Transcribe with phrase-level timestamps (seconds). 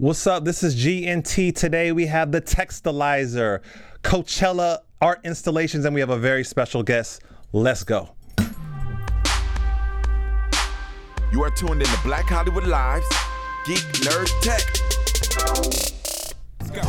[0.00, 0.44] What's up?
[0.44, 1.56] This is GNT.
[1.56, 3.62] Today we have the Textilizer,
[4.04, 7.20] Coachella art installations, and we have a very special guest.
[7.52, 8.10] Let's go.
[11.32, 13.08] You are tuned in to Black Hollywood Lives,
[13.66, 14.62] Geek Nerd Tech.
[16.60, 16.82] Let's go.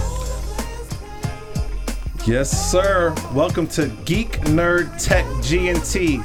[2.31, 3.15] Yes, sir.
[3.33, 6.23] Welcome to Geek Nerd Tech GNT,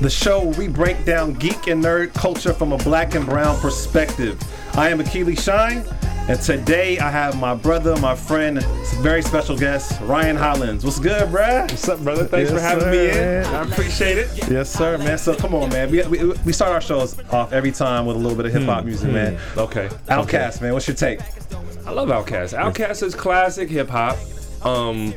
[0.00, 3.56] the show where we break down geek and nerd culture from a black and brown
[3.60, 4.42] perspective.
[4.76, 5.84] I am Akili Shine,
[6.28, 8.62] and today I have my brother, my friend,
[9.00, 10.84] very special guest, Ryan Hollins.
[10.84, 11.62] What's good, bruh?
[11.70, 12.24] What's up, brother?
[12.24, 13.14] Thanks Yes, for having sir, me in.
[13.14, 13.54] man.
[13.54, 14.50] I appreciate it.
[14.50, 15.18] Yes, sir, man.
[15.18, 15.90] So come on, man.
[15.90, 18.62] We, we, we start our shows off every time with a little bit of hip
[18.64, 19.38] hop music, man.
[19.56, 19.88] Okay.
[20.08, 20.72] Outkast, man.
[20.72, 21.20] What's your take?
[21.86, 22.58] I love Outkast.
[22.58, 24.16] Outkast is classic hip hop.
[24.64, 25.14] Um,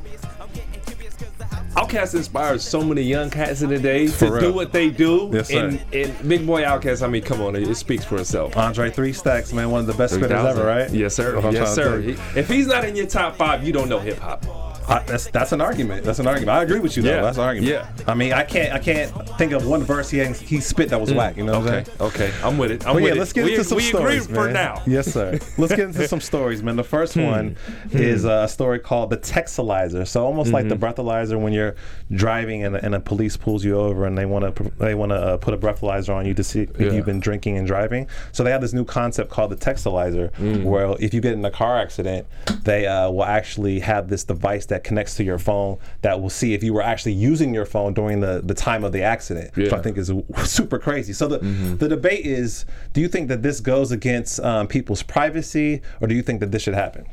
[1.76, 4.40] Outkast inspires so many young cats in the day to real.
[4.42, 5.30] do what they do.
[5.32, 5.68] Yes, sir.
[5.68, 8.58] And, and Big Boi Outkast, I mean, come on, it, it speaks for itself.
[8.58, 9.70] Andre Three Stacks, man.
[9.70, 10.90] One of the best spitters ever, right?
[10.92, 11.34] Yes, sir.
[11.34, 12.02] That's what I'm Yes, sir.
[12.02, 14.46] He- If he's not in your top five, you don't know hip hop.
[14.90, 16.04] I, that's that's an argument.
[16.04, 16.58] That's an argument.
[16.58, 17.10] I agree with you though.
[17.16, 17.22] Yeah.
[17.22, 17.72] That's an argument.
[17.72, 17.88] Yeah.
[18.08, 21.14] I mean, I can't I can't think of one verse he he spit that was
[21.14, 21.38] whack.
[21.38, 21.86] You know what I'm Okay.
[21.86, 22.02] saying?
[22.02, 22.34] Okay.
[22.44, 22.86] I'm with it.
[22.88, 23.18] I'm But with yeah, it.
[23.20, 24.82] let's get we, into some we stories, agree for now.
[24.88, 25.38] Yes, sir.
[25.58, 26.76] Let's get into some stories, man.
[26.76, 27.24] The first Hmm.
[27.24, 27.58] one
[27.92, 30.08] is a story called the Textilizer.
[30.08, 30.84] So almost like the Mm-hmm.
[31.02, 31.76] breathalyzer when you're
[32.12, 35.16] driving and, and a police pulls you over and they want to they want to
[35.16, 36.92] uh, put a breathalyzer on you to see if Yeah.
[36.94, 38.08] you've been drinking and driving.
[38.32, 40.64] So they have this new concept called the Textilizer, Mm.
[40.64, 42.26] where if you get in a car accident,
[42.64, 46.54] they uh, will actually have this device that connects to your phone that will see
[46.54, 49.68] if you were actually using your phone during the, the time of the accident, which
[49.80, 50.12] I think is
[50.46, 51.14] super crazy.
[51.14, 55.82] So the the debate is: Do you think that this goes against um, people's privacy,
[56.02, 57.06] or do you think that this should happen?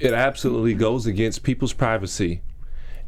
[0.00, 2.42] it absolutely goes against people's privacy.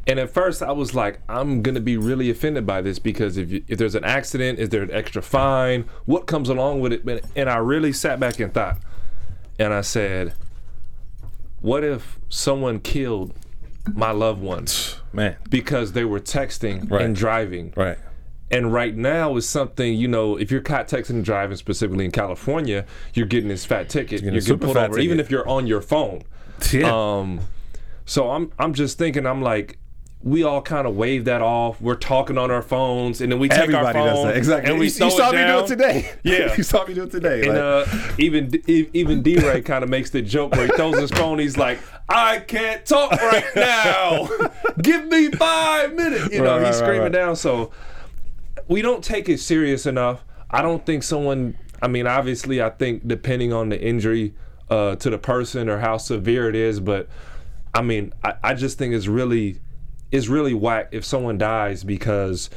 [0.08, 3.51] And at first, I was like, I'm gonna be really offended by this because if
[3.51, 5.84] you, if there's an accident, is there an extra fine?
[6.05, 7.05] What comes along with it?
[7.05, 8.78] But- And I really sat back and thought,
[9.58, 10.34] and I said,
[11.61, 13.34] what if someone killed
[13.95, 17.03] my loved ones Man, because they were texting Right.
[17.03, 17.73] and driving?
[17.77, 17.98] right?
[18.51, 20.36] And right now is something you know.
[20.36, 24.23] If you're caught texting and driving, specifically in California, you're getting this fat ticket.
[24.23, 26.23] You're a getting super pulled fat over, even if you're on your phone.
[26.73, 26.92] Yeah.
[26.95, 27.41] Um,
[28.05, 29.79] so I'm I'm just thinking I'm like,
[30.22, 31.80] we all kind of wave that off.
[31.80, 34.70] We're talking on our phones, and then we take Everybody our does phone that exactly.
[34.70, 36.10] and we you, saw me do it today.
[36.24, 36.54] Yeah.
[36.56, 37.40] you saw me do it today.
[37.46, 40.72] And like- uh, even D- even D Ray kind of makes the joke where he
[40.72, 41.38] throws his phone.
[41.38, 41.78] He's like,
[42.08, 44.28] "I can't talk right now.
[44.82, 47.12] Give me five minutes." You know, right, he's right, screaming right.
[47.12, 47.36] down.
[47.36, 47.70] So
[48.68, 50.24] we don't take it serious enough.
[50.50, 51.56] I don't think someone.
[51.83, 54.34] I mean, obviously, I think depending on the injury
[54.70, 57.06] uh, to the person or how severe it is, but
[57.74, 59.60] I mean, I, I just think it's really,
[60.11, 62.50] it's really whack if someone dies because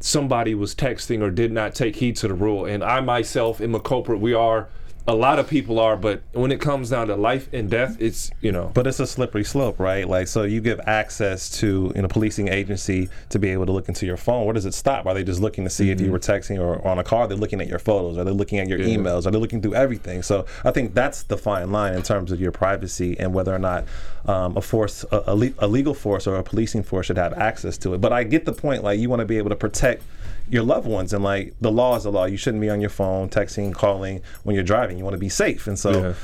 [0.00, 2.64] somebody was texting or did not take heed to the rule.
[2.64, 4.20] And I myself am a culprit.
[4.20, 4.68] We are.
[5.06, 8.30] A lot of people are, but when it comes down to life and death, it's
[8.40, 8.70] you know.
[8.72, 10.08] But it's a slippery slope, right?
[10.08, 13.88] Like, so you give access to you know policing agency to be able to look
[13.88, 14.46] into your phone.
[14.46, 15.04] Where does it stop?
[15.04, 17.28] Are they just looking to see if you were texting or on a car?
[17.28, 18.16] They're looking at your photos.
[18.16, 19.26] Are they looking at your emails?
[19.26, 20.22] Are they looking through everything?
[20.22, 23.58] So I think that's the fine line in terms of your privacy and whether or
[23.58, 23.84] not
[24.24, 27.34] um, a force, a, a, le- a legal force or a policing force should have
[27.34, 28.00] access to it.
[28.00, 28.82] But I get the point.
[28.82, 30.02] Like, you want to be able to protect
[30.50, 32.24] your loved ones and like the law is the law.
[32.26, 34.98] You shouldn't be on your phone texting, calling when you're driving.
[34.98, 35.66] You want to be safe.
[35.66, 35.90] And so.
[35.92, 36.14] Yeah.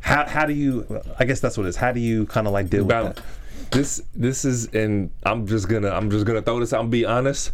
[0.00, 1.00] How, how do you?
[1.18, 1.76] I guess that's what it is.
[1.76, 3.20] How do you kind of like deal with balance.
[3.20, 3.70] that?
[3.70, 7.06] This this is and I'm just gonna I'm just gonna throw this out and be
[7.06, 7.52] honest.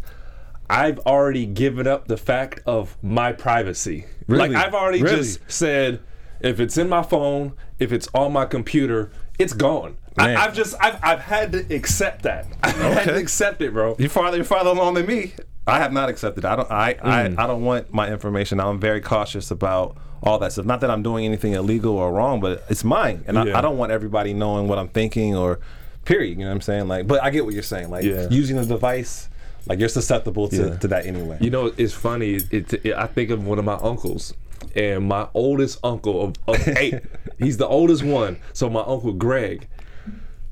[0.69, 4.05] I've already given up the fact of my privacy.
[4.27, 4.49] Really?
[4.49, 5.15] Like I've already Really?
[5.17, 6.01] just said
[6.41, 9.95] if it's in my phone, if it's on my computer, it's gone.
[10.17, 10.35] Man.
[10.35, 12.47] I, I've just I've, I've had to accept that.
[12.63, 13.21] I've had to Okay.
[13.21, 13.95] accept it, bro.
[13.97, 15.31] You're farther, you're farther along than me.
[15.67, 16.43] I have not accepted.
[16.45, 16.71] I don't.
[16.71, 17.37] I, Mm.
[17.39, 18.59] I, I don't want my information.
[18.59, 20.65] I'm very cautious about all that stuff.
[20.65, 23.57] Not that I'm doing anything illegal or wrong, but it's mine, and I, Yeah.
[23.57, 25.59] I don't want everybody knowing what I'm thinking or.
[26.03, 26.31] Period.
[26.39, 26.87] You know what I'm saying?
[26.87, 27.91] Like, but I get what you're saying.
[27.91, 28.27] Like, Yeah.
[28.31, 29.29] using the device,
[29.67, 30.77] like you're susceptible to, Yeah.
[30.77, 31.37] to that anyway.
[31.39, 32.39] You know, it's funny.
[32.49, 34.33] It, it, I think of one of my uncles,
[34.75, 36.95] and my oldest uncle of, of eight.
[37.37, 38.37] he's the oldest one.
[38.53, 39.67] So my uncle Greg,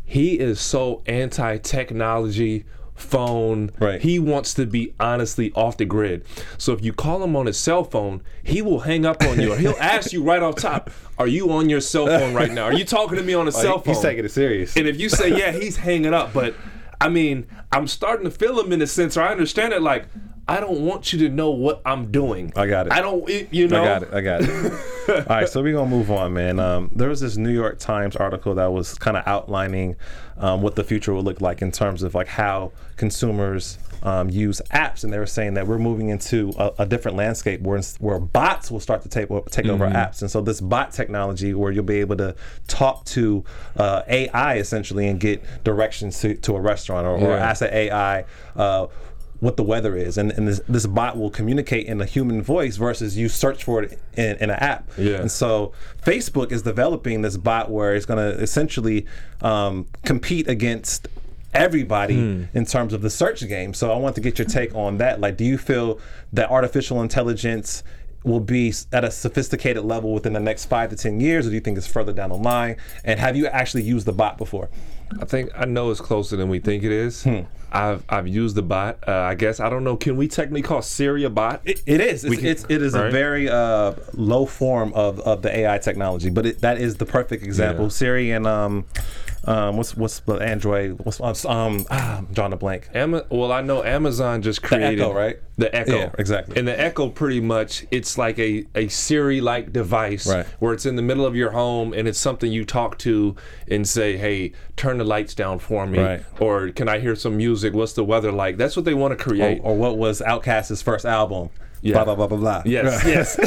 [0.06, 2.66] he is so anti-technology,
[3.00, 3.72] phone.
[3.80, 4.02] Right.
[4.02, 6.26] He wants to be honestly off the grid.
[6.58, 9.54] So if you call him on his cell phone, he will hang up on you,
[9.54, 12.64] or he'll ask you right off top, "Are you on your cell phone right now?
[12.64, 14.76] Are you talking to me on a oh, Like, cell phone?" He's taking it serious.
[14.76, 16.34] And if you say yeah, he's hanging up.
[16.34, 16.56] But
[17.02, 19.82] I mean, I'm starting to feel him in a sense, or I understand it.
[19.82, 20.06] Like
[20.50, 22.52] I don't want you to know what I'm doing.
[22.56, 22.94] I got it.
[22.94, 23.82] I don't, it- you know.
[23.82, 24.14] I got it.
[24.14, 24.74] I got it.
[25.10, 26.60] All right, so we're gonna move on, man.
[26.60, 29.96] Um, there was this New York Times article that was kind of outlining
[30.38, 34.62] um, what the future will look like in terms of like how consumers um, use
[34.72, 38.20] apps, and they were saying that we're moving into a, a different landscape where where
[38.20, 41.84] bots will start to take take over apps, and so this bot technology where you'll
[41.84, 42.36] be able to
[42.68, 43.44] talk to
[43.78, 48.26] uh, AI essentially and get directions to, to a restaurant or, or ask an AI.
[48.56, 48.88] Uh,
[49.40, 52.76] what the weather is, and, and this, this bot will communicate in a human voice
[52.76, 54.90] versus you search for it in, in an app.
[54.98, 55.22] Yeah.
[55.22, 55.72] And so
[56.04, 59.06] Facebook is developing this bot where it's going to essentially
[59.42, 61.08] um, compete against
[61.54, 62.44] everybody Hmm.
[62.54, 63.74] in terms of the search game.
[63.74, 65.20] So I want to get your take on that.
[65.20, 66.00] Like, do you feel
[66.34, 67.82] that artificial intelligence
[68.24, 71.56] will be at a sophisticated level within the next five to ten years, or do
[71.56, 72.78] you think it's further down the line?
[73.04, 74.70] And have you actually used the bot before?
[75.22, 77.24] I think I know it's closer than we think it is.
[77.24, 77.40] Hmm.
[77.72, 78.98] I've I've used the bot.
[79.08, 79.96] Uh, I guess I don't know.
[79.96, 81.62] Can we technically call Siri a bot?
[81.66, 82.26] It, it is.
[82.26, 86.30] It's, can- it's it is a very uh, low form of, of the AI technology,
[86.30, 87.86] but it, that is the perfect example.
[87.86, 87.90] Yeah.
[87.90, 88.86] Siri and um,
[89.50, 91.00] um, what's what's the Android?
[91.04, 92.88] What's um, ah, I'm drawing a blank.
[92.94, 95.38] Ama- well, I know Amazon just created Echo, right?
[95.58, 96.58] The Echo, Yeah, exactly.
[96.58, 100.46] And the Echo, pretty much, it's like a a Siri-like device, Right.
[100.60, 103.36] where it's in the middle of your home and it's something you talk to
[103.68, 106.24] and say, "Hey, turn the lights down for me," Right.
[106.40, 107.74] or "Can I hear some music?
[107.74, 109.62] What's the weather like?" That's what they want to Or, create.
[109.64, 111.50] or what was Outkast's first album?
[111.82, 111.94] Yeah.
[112.04, 112.62] Blah blah blah blah blah.
[112.66, 113.40] Yes, yes.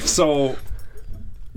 [0.10, 0.56] so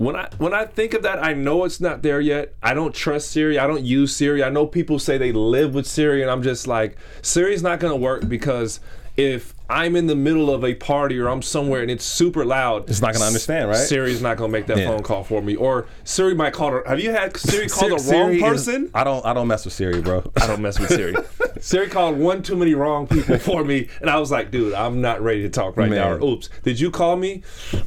[0.04, 2.54] when I when I think of that, I know it's not there yet.
[2.62, 3.58] I don't trust Siri.
[3.58, 4.44] I don't use Siri.
[4.44, 7.96] I know people say they live with Siri, and I'm just like, Siri's not gonna
[7.96, 8.80] work because
[9.16, 12.90] if I'm in the middle of a party or I'm somewhere and it's super loud,
[12.90, 13.76] It's not gonna understand, right?
[13.76, 14.88] Siri's not gonna make that Yeah.
[14.88, 15.54] phone call for me.
[15.56, 16.82] Or Siri might call her.
[16.86, 18.90] Have you had Siri call the Siri wrong is- person?
[18.92, 20.30] I don't I don't mess with Siri, bro.
[20.40, 21.14] I don't mess with Siri.
[21.60, 25.00] Siri called one too many wrong people for me, and I was like, dude, I'm
[25.00, 26.10] not ready to talk right now.
[26.12, 27.42] Or, oops, did you call me?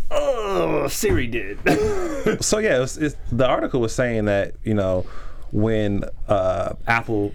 [0.09, 1.59] Oh, Siri did.
[2.43, 5.05] so yeah, it's, it's, the article was saying that you know
[5.51, 7.33] when uh, Apple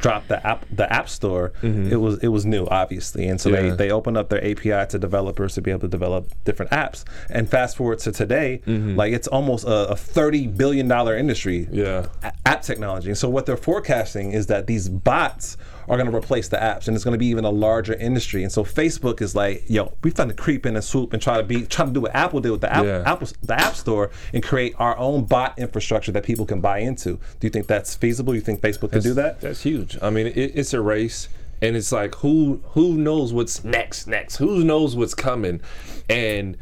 [0.00, 1.92] dropped the app the App Store, mm-hmm.
[1.92, 3.74] it was it was new, obviously, and so they Yeah.
[3.74, 7.04] they opened up their API to developers to be able to develop different apps.
[7.28, 8.96] And fast forward to today, mm-hmm.
[8.96, 11.68] like it's almost a, a thirty billion dollar industry.
[11.70, 12.06] Yeah.
[12.22, 15.56] a- App technology, and so what they're forecasting is that these bots
[15.90, 18.44] are going to replace the apps, and it's going to be even a larger industry.
[18.44, 21.36] And so Facebook is like, yo, we've done to creep in and swoop and try
[21.36, 23.02] to be trying to do what Apple did with the app, Yeah.
[23.04, 27.18] Apple, the App Store, and create our own bot infrastructure that people can buy into.
[27.40, 28.34] Do you think that's feasible?
[28.34, 29.40] You think Facebook can do that?
[29.40, 29.98] That's huge.
[30.00, 31.28] I mean, it, it's a race,
[31.60, 34.06] and it's like who who knows what's next?
[34.06, 35.60] Next, who knows what's coming?
[36.08, 36.56] And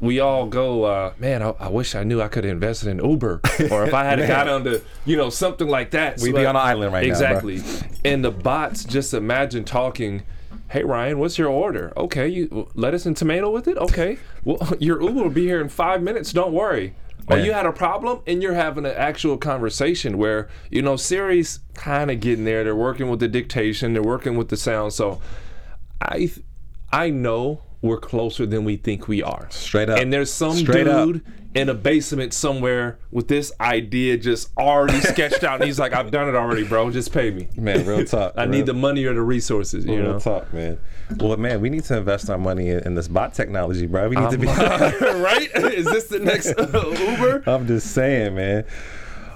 [0.00, 1.42] we all go, uh, man.
[1.42, 4.26] I, I wish I knew I could have invested in Uber, or if I had
[4.26, 6.20] got onto, you know, something like that.
[6.20, 7.62] We'd be on an island right now, exactly.
[8.04, 10.22] And the bots, just imagine talking.
[10.68, 11.92] Hey Ryan, what's your order?
[11.96, 13.76] Okay, you lettuce and tomato with it.
[13.76, 16.32] Okay, well your Uber will be here in five minutes.
[16.32, 16.94] Don't worry.
[17.28, 21.60] Or you had a problem and you're having an actual conversation where you know Siri's
[21.74, 22.64] kind of getting there.
[22.64, 23.92] They're working with the dictation.
[23.94, 24.92] They're working with the sound.
[24.92, 25.20] So
[26.00, 26.40] I th-
[26.92, 29.48] I know we're closer than we think we are.
[29.50, 29.98] Straight up.
[29.98, 31.06] And there's some Straight up.
[31.06, 31.24] dude
[31.54, 36.10] in a basement somewhere with this idea just already sketched out, and he's like, "I've
[36.10, 36.90] done it already, bro.
[36.90, 38.34] Just pay me." Man, real talk.
[38.36, 39.84] I real- need the money or the resources.
[39.84, 40.18] You real know.
[40.18, 40.78] talk, man.
[41.16, 44.08] Well, man, we need to invest our money in, in this bot technology, bro.
[44.08, 44.46] We need to be.
[44.46, 45.50] right?
[45.54, 47.42] Is this the next uh, Uber?
[47.46, 48.64] I'm just saying, man.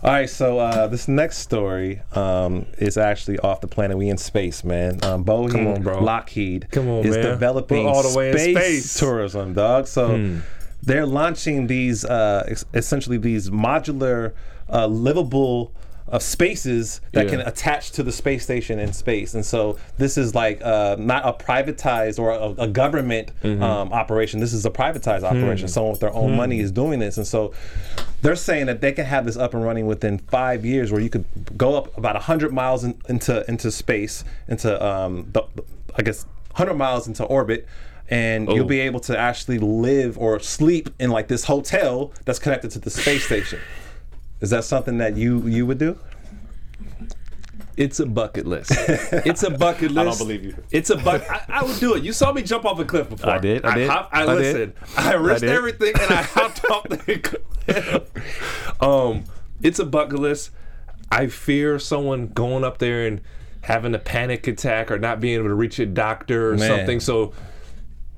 [0.04, 3.96] All right, so uh, this next story um, is actually off the planet.
[3.96, 5.02] We in space, man.
[5.02, 6.04] Um, Boeing, Come on, bro.
[6.04, 7.24] Lockheed Come on, is man.
[7.24, 9.00] developing We're all the way in space, space.
[9.00, 9.06] Hmm.
[9.06, 9.86] tourism, dog.
[9.86, 10.40] So
[10.82, 14.34] they're launching these uh, essentially these modular,
[14.68, 15.72] uh, livable.
[16.14, 17.30] Of spaces that Yeah.
[17.32, 21.22] can attach to the space station in space, and so this is like uh, not
[21.26, 23.60] a privatized or a, a government Mm-hmm.
[23.60, 24.38] um, operation.
[24.38, 25.36] This is a privatized Hmm.
[25.36, 25.66] operation.
[25.66, 27.52] Someone with their own money is doing this, and so
[28.22, 31.10] they're saying that they can have this up and running within five years, where you
[31.10, 31.24] could
[31.58, 35.42] go up about hundred miles in, into into space, into um, the,
[35.98, 37.66] I guess hundred miles into orbit,
[38.08, 38.54] and Oh.
[38.54, 42.78] you'll be able to actually live or sleep in like this hotel that's connected to
[42.78, 43.58] the space station.
[44.40, 45.98] Is that something that you you would do?
[47.76, 48.70] It's a bucket list.
[49.26, 49.98] It's a bucket list.
[49.98, 50.54] I don't believe you.
[50.70, 51.28] It's a bucket.
[51.30, 52.04] I, I would do it.
[52.04, 53.30] You saw me jump off a cliff before.
[53.30, 54.74] I did, I did, hop- I, I did.
[54.96, 55.50] I risked did.
[55.50, 58.82] everything and I hopped off the cliff.
[58.82, 59.24] Um,
[59.62, 60.50] it's a bucket list.
[61.10, 63.20] I fear someone going up there and
[63.62, 66.68] having a panic attack or not being able to reach a doctor or Man.
[66.68, 67.00] something.
[67.00, 67.32] So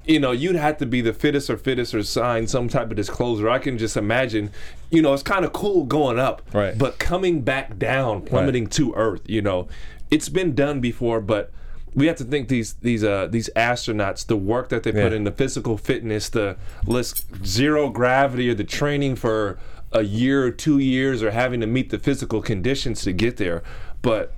[0.07, 2.97] you know, you'd have to be the fittest or fittest or sign some type of
[2.97, 3.49] disclosure.
[3.49, 4.51] I can just imagine,
[4.91, 6.77] you know, it's kind of cool going up, Right.
[6.79, 9.69] but coming back down, plummeting to earth, you know,
[10.11, 11.51] it's been done before, but
[11.95, 15.25] we have to think these these uh these astronauts, the work that they put in,
[15.25, 19.59] the physical fitness, the less zero gravity, or the training for
[19.93, 23.63] a year or two years, or having to meet the physical conditions to get there.
[24.03, 24.33] But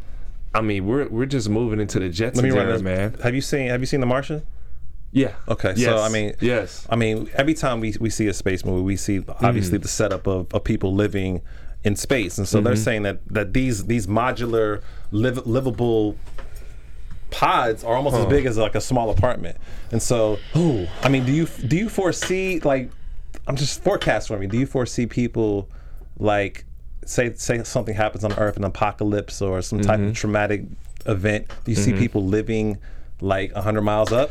[0.55, 3.17] I mean, we're we're just moving into the Let me run era, this, man.
[3.25, 4.43] Have you seen Have you seen The Martian?
[5.13, 5.35] Yeah.
[5.49, 5.85] Okay, Yes.
[5.85, 6.87] so I mean, yes.
[6.91, 9.83] I mean, every time we, we see a space movie, we see obviously mm.
[9.83, 11.41] the setup of, of people living
[11.85, 12.83] in space, and so they're mm-hmm.
[12.83, 16.17] saying that that these these modular liv- livable
[17.31, 19.57] pods are almost as big as like a small apartment,
[19.93, 20.39] and so
[21.03, 22.91] I mean, do you do you foresee like
[23.47, 24.47] I'm just forecast for me?
[24.47, 25.69] Do you foresee people
[26.19, 26.65] like
[27.07, 30.13] say say something happens on Earth, an apocalypse or some type of mm-hmm.
[30.13, 30.65] traumatic
[31.07, 31.49] event?
[31.65, 32.01] Do you see mm-hmm.
[32.01, 32.79] people living
[33.21, 34.31] like 100 miles up?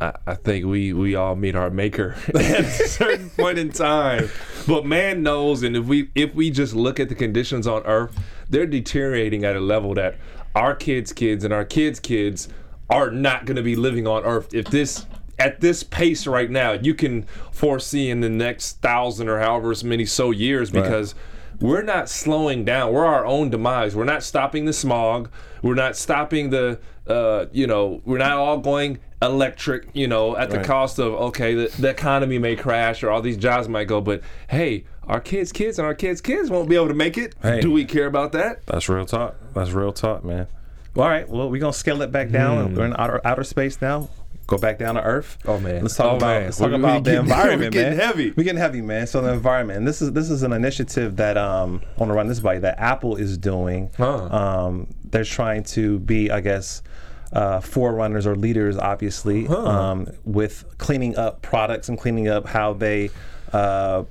[0.00, 4.30] I, I think we we all meet our maker at a certain point in time.
[4.66, 8.18] But man knows, and if we if we just look at the conditions on Earth,
[8.48, 10.16] they're deteriorating at a level that
[10.54, 12.48] our kids' kids and our kids' kids
[12.90, 14.54] are not going to be living on Earth.
[14.54, 15.06] If this
[15.38, 20.04] at this pace right now, you can foresee in the next thousand or however many
[20.04, 21.14] so years because
[21.60, 22.92] we're not slowing down.
[22.92, 23.94] We're our own demise.
[23.94, 25.30] We're not stopping the smog.
[25.62, 30.50] We're not stopping the, uh, you know, we're not all going electric, you know, at
[30.50, 30.66] the Right.
[30.66, 34.20] cost of, okay, the, the economy may crash or all these jobs might go, but
[34.48, 37.34] hey, our kids' kids and our kids' kids won't be able to make it.
[37.42, 37.60] Hey.
[37.60, 38.64] Do we care about that?
[38.66, 39.36] That's real talk.
[39.54, 40.46] That's real talk, man.
[40.94, 41.28] Well, all right.
[41.28, 42.74] Well, we're gonna scale it back down.
[42.74, 44.08] We're in outer, outer space now.
[44.46, 45.36] Go back down to Earth.
[45.46, 45.82] Oh, man.
[45.82, 46.44] Let's talk Oh, about man.
[46.44, 48.06] let's talk We- we about the getting- environment, we getting man.
[48.06, 48.32] heavy.
[48.34, 49.06] We're getting heavy, man.
[49.06, 49.78] So the environment.
[49.78, 52.58] And this is this is an initiative that um I want to run this by
[52.60, 53.90] that Apple is doing.
[53.98, 54.24] Huh.
[54.30, 56.82] Um, they're trying to be, I guess.
[57.32, 63.10] Uh, forerunners or leaders, obviously, um, with cleaning up products and cleaning up how they
[63.52, 64.02] uh,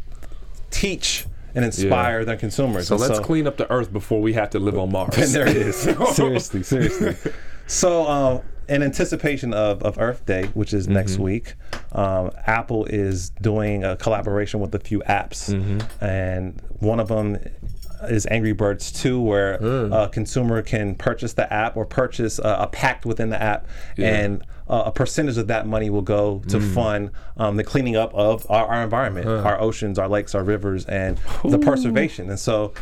[0.69, 2.88] teach and inspire their consumers.
[2.88, 5.17] So And let's clean up the earth before we have to live on Mars.
[5.17, 5.75] and there it is.
[6.15, 7.15] seriously, seriously.
[7.65, 11.55] So, um, in anticipation of, of Earth Day, which is next week,
[11.93, 15.50] um, Apple is doing a collaboration with a few apps,
[16.01, 17.39] and one of them
[18.04, 19.58] is Angry Birds 2, where
[19.94, 24.44] a consumer can purchase the app or purchase uh, a pack within the app, and
[24.70, 28.46] uh, a percentage of that money will go to fund um, the cleaning up of
[28.50, 32.30] our, our environment, our oceans, our lakes, our rivers, and the preservation.
[32.30, 32.74] And so,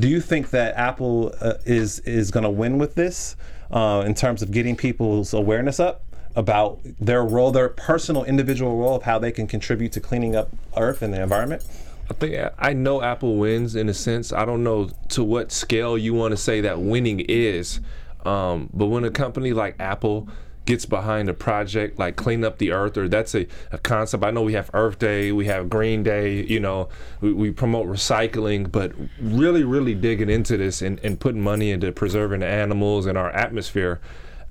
[0.00, 3.36] do you think that Apple uh, is is going to win with this
[3.70, 6.02] uh, in terms of getting people's awareness up
[6.36, 10.50] about their role, their personal, individual role of how they can contribute to cleaning up
[10.76, 11.64] Earth and the environment?
[12.10, 14.32] I think I know Apple wins in a sense.
[14.32, 17.80] I don't know to what scale you want to say that winning is,
[18.24, 20.28] um, but when a company like Apple
[20.64, 24.30] gets behind a project like clean up the earth or that's a, a concept i
[24.30, 26.90] know we have earth day we have green day you know
[27.22, 31.90] we, we promote recycling but really really digging into this and, and putting money into
[31.90, 33.98] preserving the animals and our atmosphere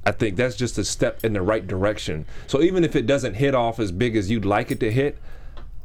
[0.08, 2.28] I think that's just a step in the right direction.
[2.48, 5.18] So even if it doesn't hit off as big as you'd like it to hit,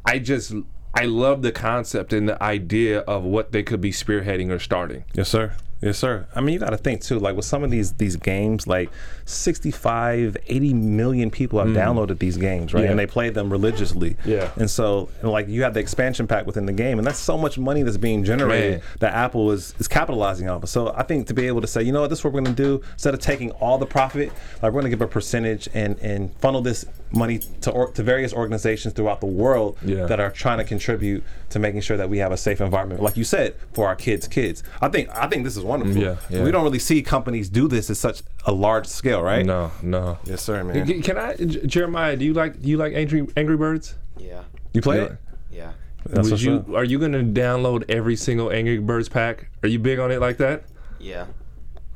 [0.05, 0.53] I just
[0.93, 5.05] I love the concept and the idea of what they could be spearheading or starting.
[5.13, 5.53] Yes, sir.
[5.83, 6.25] Yes, sir.
[6.33, 7.19] I mean, you got to think too.
[7.19, 8.89] Like with some of these these games, like
[9.25, 11.75] 65, 80 million people have mm.
[11.75, 12.85] downloaded these games, right?
[12.85, 12.91] Yeah.
[12.91, 14.15] And they play them religiously.
[14.23, 14.49] Yeah.
[14.55, 17.37] And so, and like, you have the expansion pack within the game, and that's so
[17.37, 18.81] much money that's being generated Man.
[18.99, 20.69] that Apple is is capitalizing off of.
[20.69, 22.41] So I think to be able to say, you know what, this is what we're
[22.41, 22.81] going to do.
[22.93, 24.31] Instead of taking all the profit,
[24.61, 28.03] like we're going to give a percentage and and funnel this money to or, to
[28.03, 30.05] various organizations throughout the world Yeah.
[30.07, 33.15] that are trying to contribute to making sure that we have a safe environment, like
[33.17, 34.63] you said, for our kids' kids.
[34.81, 36.01] I think I think this is wonderful.
[36.01, 36.43] Yeah, yeah.
[36.43, 39.45] We don't really see companies do this at such a large scale, right?
[39.45, 40.17] No, no.
[40.25, 41.01] Yes, sir, man.
[41.03, 42.15] Can I, Jeremiah?
[42.15, 43.95] Do you like do you like Angry Angry Birds?
[44.17, 44.41] Yeah.
[44.73, 45.03] You play Yeah.
[45.03, 45.11] it?
[45.51, 45.71] Yeah.
[46.05, 46.69] That's Would what's you up.
[46.73, 49.47] are you gonna download every single Angry Birds pack?
[49.61, 50.63] Are you big on it like that?
[50.99, 51.27] Yeah.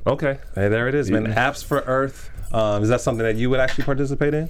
[0.06, 0.38] Okay.
[0.56, 1.26] Hey, there it is, man.
[1.26, 1.50] Yeah.
[1.52, 2.30] Apps for Earth.
[2.54, 4.50] Um, is that something that you would actually participate in?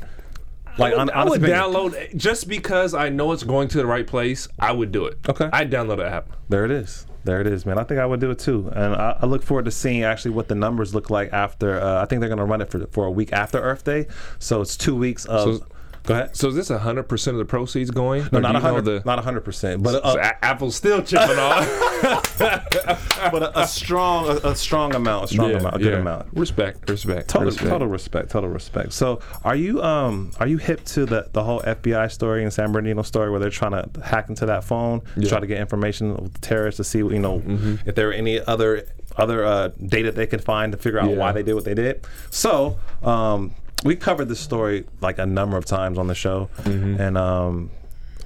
[0.78, 4.06] Like, I would, I would download just because I know it's going to the right
[4.06, 4.48] place.
[4.60, 5.20] I would do it.
[5.28, 5.50] Okay.
[5.52, 6.30] I'd download the app.
[6.50, 7.06] There it is.
[7.24, 7.78] There it is, man.
[7.78, 10.32] I think I would do it too, and I, I look forward to seeing actually
[10.32, 11.82] what the numbers look like after.
[11.82, 14.08] Uh, I think they're going to run it for for a week after Earth Day,
[14.40, 15.58] so it's two weeks of.
[15.58, 15.66] So-
[16.08, 16.36] go ahead.
[16.36, 18.28] So is this hundred percent of the proceeds going?
[18.32, 20.76] No, not do you know hundred, the- not hundred percent, but So a, A- Apple's
[20.76, 22.38] still chipping off.
[22.40, 26.28] but a, a strong, a, a strong amount, a strong amount, a good amount.
[26.34, 27.70] Respect, respect, Total, respect.
[27.70, 28.94] total respect, total respect.
[28.94, 32.72] So, are you um are you hip to the the whole FBI story and San
[32.72, 35.30] Bernardino story where they're trying to hack into that phone, Yeah.
[35.30, 37.88] try to get information of the terrorists to see you know Mm-hmm.
[37.90, 38.84] if there were any other
[39.18, 41.18] other uh, data they could find to figure out Yeah.
[41.18, 42.06] why they did what they did.
[42.30, 43.54] So, um,
[43.84, 47.00] we covered this story like a number of times on the show, Mm-hmm.
[47.02, 47.70] and um,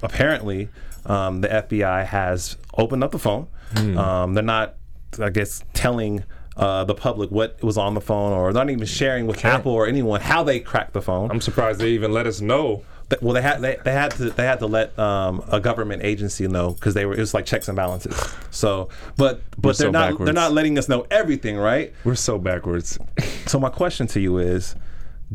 [0.02, 0.68] apparently
[1.06, 3.46] um, the FBI has opened up the phone.
[3.74, 3.98] Hmm.
[3.98, 4.74] Um, they're not,
[5.20, 6.24] I guess, telling
[6.56, 9.86] uh, the public what was on the phone, or not even sharing with Apple or
[9.86, 11.30] anyone how they cracked the phone.
[11.30, 12.84] I'm surprised they even let us know.
[13.20, 16.46] Well, they had they, they had to they had to let um, a government agency
[16.48, 18.16] know because they were it was like checks and balances.
[18.50, 20.24] So, but but We're they're so not backwards.
[20.26, 21.92] they're not letting us know everything, right?
[22.04, 22.98] We're so backwards.
[23.46, 24.74] So my question to you is,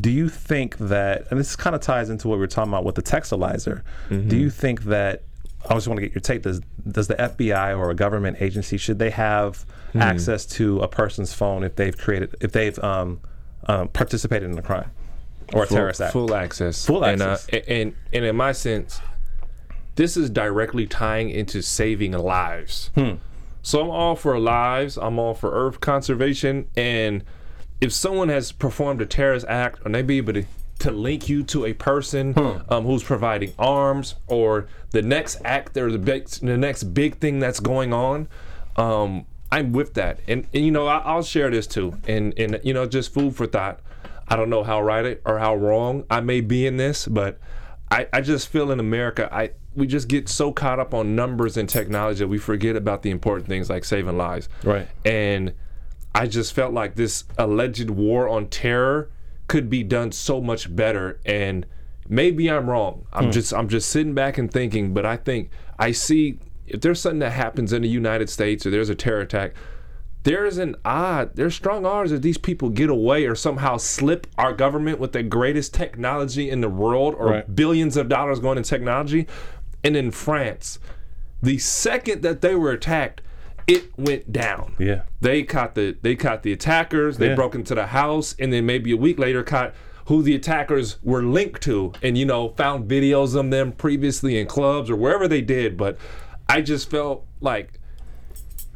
[0.00, 2.84] do you think that, and this kind of ties into what we were talking about
[2.84, 4.28] with the textilizer, Mm-hmm.
[4.28, 5.22] do you think that,
[5.68, 8.76] I just want to get your take, does, does the FBI or a government agency,
[8.76, 10.02] should they have Hmm.
[10.02, 13.20] access to a person's phone if they've created, if they've um,
[13.66, 14.90] um, participated in a crime
[15.54, 16.12] or a terrorist act?
[16.12, 16.84] Full access.
[16.84, 17.48] Full and, access.
[17.54, 19.00] Uh, and and in my sense,
[19.96, 22.90] this is directly tying into saving lives.
[22.94, 23.12] Hmm.
[23.62, 24.98] So I'm all for lives.
[24.98, 26.68] I'm all for Earth conservation.
[26.76, 27.24] And
[27.80, 30.44] if someone has performed a terrorist act, and they be able to
[30.80, 32.72] to link you to a person Hmm.
[32.72, 37.40] um, who's providing arms or the next act or the big, the next big thing
[37.40, 38.28] that's going on,
[38.76, 40.20] um, I'm with that.
[40.28, 41.98] And, and you know, I, I'll share this too.
[42.06, 43.80] And and you know, just food for thought.
[44.28, 47.40] I don't know how right it or how wrong I may be in this, but
[47.90, 51.56] I, I just feel in America, I we just get so caught up on numbers
[51.56, 54.48] and technology that we forget about the important things like saving lives.
[54.62, 54.86] Right.
[55.04, 55.54] And
[56.14, 59.10] I just felt like this alleged war on terror
[59.46, 61.20] could be done so much better.
[61.24, 61.66] And
[62.08, 63.06] maybe I'm wrong.
[63.12, 63.30] I'm hmm.
[63.30, 67.20] just I'm just sitting back and thinking, but I think I see if there's something
[67.20, 69.54] that happens in the United States or there's a terror attack,
[70.24, 74.52] there's an odd, there's strong odds that these people get away or somehow slip our
[74.52, 77.56] government with the greatest technology in the world or Right.
[77.56, 79.26] billions of dollars going in technology.
[79.82, 80.78] And in France,
[81.42, 83.22] the second that they were attacked,
[83.68, 84.74] it went down.
[84.78, 85.02] Yeah.
[85.20, 87.34] They caught the they caught the attackers, they Yeah.
[87.36, 89.74] broke into the house, and then maybe a week later caught
[90.06, 94.46] who the attackers were linked to and you know, found videos of them previously in
[94.46, 95.76] clubs or wherever they did.
[95.76, 95.98] But
[96.48, 97.78] I just felt like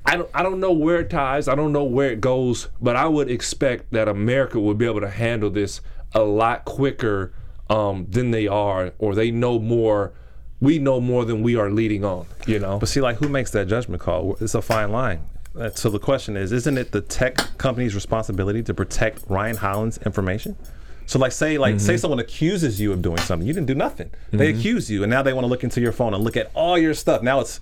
[0.05, 1.49] I don't I don't know where it ties.
[1.49, 5.01] I don't know where it goes, but I would expect that America would be able
[5.01, 5.81] to handle this
[6.15, 7.33] a lot quicker
[7.71, 10.13] um, than they are, or they know more.
[10.63, 12.25] We know more than we are leading on.
[12.47, 12.79] You know.
[12.79, 14.37] But see, like, who makes that judgment call?
[14.41, 15.21] It's a fine line.
[15.59, 19.99] Uh, So the question is, isn't it the tech company's responsibility to protect Ryan Hollins'
[20.07, 20.57] information?
[21.07, 24.11] So, like, say, like, say someone accuses you of doing something, you didn't do nothing.
[24.31, 26.51] They accuse you, and now they want to look into your phone and look at
[26.55, 27.23] all your stuff.
[27.23, 27.61] Now it's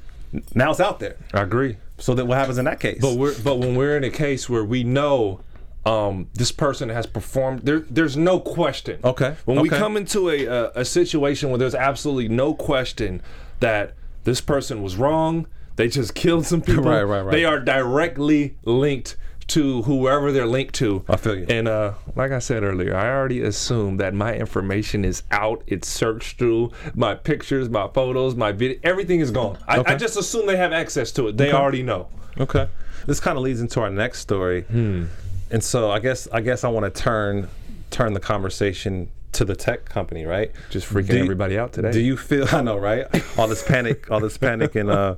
[0.55, 1.17] now it's out there.
[1.33, 1.79] I agree.
[1.99, 2.99] So then, what happens in that case?
[3.01, 5.41] But we're but when we're in a case where we know
[5.87, 9.01] um, this person has performed, there there's no question.
[9.03, 13.23] Okay, When we come into a, a a situation where there's absolutely no question
[13.61, 16.85] that this person was wrong, they just killed some people.
[16.85, 17.33] Right, right, right.
[17.33, 19.17] They are directly linked
[19.49, 21.05] to whoever they're linked to.
[21.09, 21.47] I feel you.
[21.49, 25.65] And uh, like I said earlier, I already assume that my information is out.
[25.67, 28.79] It's searched through my pictures, my photos, my video.
[28.85, 29.59] Everything is gone.
[29.67, 31.37] I, I just assume they have access to it.
[31.37, 32.09] They already know.
[32.39, 32.69] Okay.
[33.07, 34.63] This kind of leads into our next story.
[34.63, 35.07] Hmm.
[35.51, 37.49] And so I guess I guess I want to turn
[37.91, 40.51] turn the conversation to the tech company, right?
[40.71, 41.93] Just freaking you- everybody out today.
[41.93, 43.07] Do you feel I know, right?
[43.39, 45.15] All this panic, all this panic and uh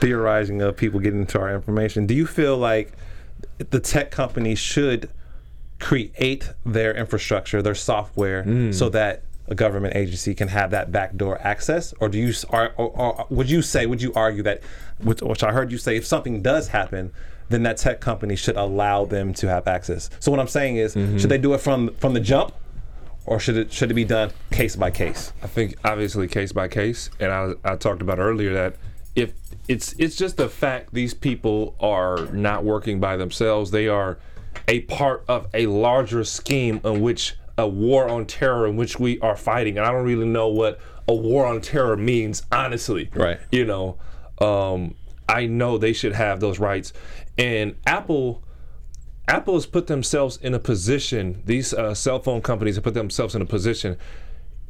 [0.00, 2.06] theorizing of people getting into our information.
[2.06, 2.92] Do you feel like
[3.70, 5.10] the tech companies should
[5.80, 8.74] create their infrastructure, their software, Mm.
[8.74, 12.88] so that a government agency can have that backdoor access, or do you, or, or,
[12.90, 14.60] or would you say, would you argue that,
[15.02, 17.12] which, which I heard you say, if something does happen,
[17.48, 20.10] then that tech company should allow them to have access.
[20.20, 21.18] So what I'm saying is, Mm-hmm.
[21.18, 22.54] should they do it from from the jump,
[23.26, 25.32] or should it should it be done case by case?
[25.42, 28.76] I think obviously case by case, and I, I talked about earlier that
[29.14, 29.32] if
[29.68, 34.18] it's it's just the fact these people are not working by themselves, they are
[34.66, 39.18] a part of a larger scheme in which a war on terror in which we
[39.20, 39.78] are fighting.
[39.78, 43.10] And I don't really know what a war on terror means, honestly.
[43.14, 43.40] Right.
[43.50, 43.98] You know,
[44.40, 44.94] um,
[45.28, 46.92] I know they should have those rights,
[47.38, 48.42] and Apple.
[49.26, 53.34] Apple has put themselves in a position, these uh, cell phone companies have put themselves
[53.34, 53.98] in a position.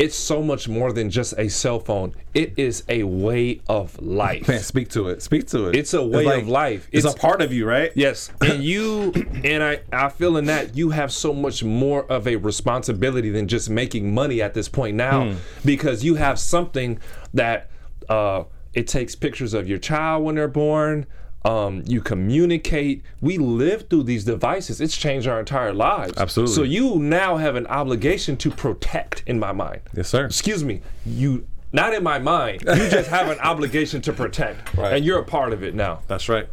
[0.01, 2.13] It's so much more than just a cell phone.
[2.35, 4.49] It is a way of life.
[4.49, 5.23] Man, speak to it.
[5.23, 5.77] Speak to it.
[5.77, 6.89] It's a way of life.
[6.91, 7.93] It's, It's- a part of you, right?
[7.95, 9.13] Yes, and you
[9.45, 13.47] and I, I feel in that you have so much more of a responsibility than
[13.47, 16.99] just making money at this point now, because you have something
[17.35, 17.71] that
[18.09, 18.43] uh,
[18.75, 21.07] it takes pictures of your child when they're born.
[21.45, 23.03] Um, you communicate.
[23.21, 24.81] We live through these devices.
[24.81, 26.15] It's changed our entire lives.
[26.19, 26.55] Absolutely.
[26.55, 29.23] So you now have an obligation to protect.
[29.27, 29.81] In my mind.
[29.95, 30.25] Yes, sir.
[30.27, 30.81] Excuse me.
[31.07, 31.47] You.
[31.73, 32.63] Not in my mind.
[32.63, 34.95] You just have an obligation to protect, Right.
[34.95, 36.01] and you're a part of it now.
[36.09, 36.49] That's right.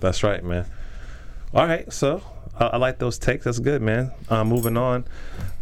[0.00, 0.64] That's right, man.
[1.52, 2.22] All right, so
[2.58, 3.44] I, I like those takes.
[3.44, 4.10] That's good, man.
[4.30, 5.04] Uh, moving on.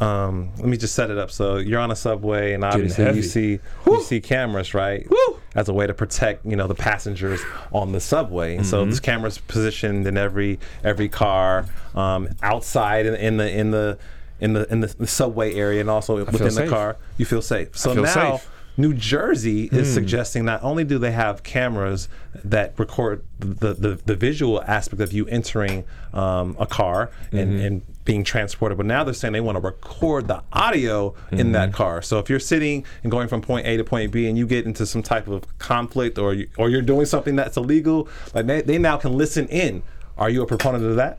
[0.00, 1.30] Um, let me just set it up.
[1.32, 5.08] So you're on a subway, and obviously you see you see cameras, right?
[5.10, 5.35] Woo!
[5.56, 7.40] As a way to protect you know the passengers
[7.72, 8.56] on the subway.
[8.56, 8.90] And so Mm-hmm.
[8.90, 13.98] this camera's positioned in every every car, um, outside in, in the in the
[14.38, 16.96] in the in the, subway area, and also within the car.
[17.16, 17.76] You feel safe.
[17.76, 18.36] So feel now.
[18.36, 18.50] safe.
[18.76, 22.08] New Jersey is suggesting not only do they have cameras
[22.44, 27.64] that record the, the, the visual aspect of you entering um, a car and, Mm-hmm.
[27.64, 31.70] and being transported, but now they're saying they want to record the audio in that
[31.70, 31.76] Mm-hmm.
[31.76, 32.02] car.
[32.02, 34.64] So if you're sitting and going from point A to point B and you get
[34.66, 38.60] into some type of conflict or you, or you're doing something that's illegal, like they,
[38.62, 39.82] they now can listen in.
[40.18, 41.18] Are you a proponent of that?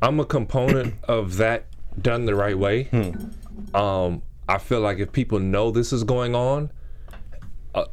[0.00, 1.64] I'm a component of that
[2.00, 2.84] done the right way.
[2.84, 3.76] Hmm.
[3.76, 6.72] Um, I feel like if people know this is going on,
[7.74, 7.84] uh,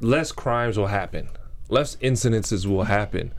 [0.00, 1.30] less crimes will happen,
[1.68, 3.32] less incidences will happen.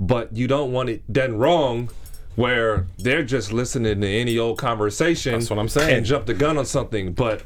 [0.00, 1.90] But you don't want it done wrong,
[2.34, 5.32] where they're just listening to any old conversation.
[5.32, 5.98] That's what I'm saying.
[5.98, 7.12] And jump the gun on something.
[7.12, 7.42] But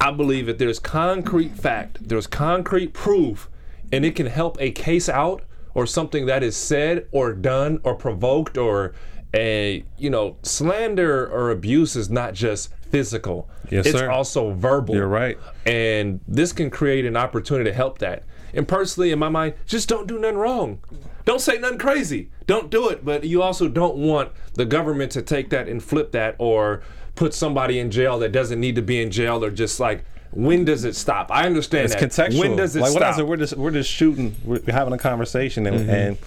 [0.00, 3.48] I believe if there's concrete fact, there's concrete proof,
[3.92, 5.42] and it can help a case out
[5.74, 8.94] or something that is said or done or provoked or
[9.34, 13.48] a you know slander or abuse is not just physical.
[13.70, 14.10] Yes, it's sir.
[14.10, 14.94] also verbal.
[14.94, 15.38] You're right.
[15.64, 18.24] And this can create an opportunity to help that.
[18.54, 20.80] And personally, in my mind, just don't do nothing wrong.
[21.24, 22.30] Don't say nothing crazy.
[22.46, 23.04] Don't do it.
[23.04, 26.82] But you also don't want the government to take that and flip that or
[27.16, 30.64] put somebody in jail that doesn't need to be in jail or just like, when
[30.64, 31.30] does it stop?
[31.30, 32.10] I understand It's that.
[32.10, 32.40] contextual.
[32.40, 33.16] When does it like stop?
[33.16, 35.90] said, we're just we're just shooting, we're having a conversation, and, mm-hmm.
[35.90, 36.18] and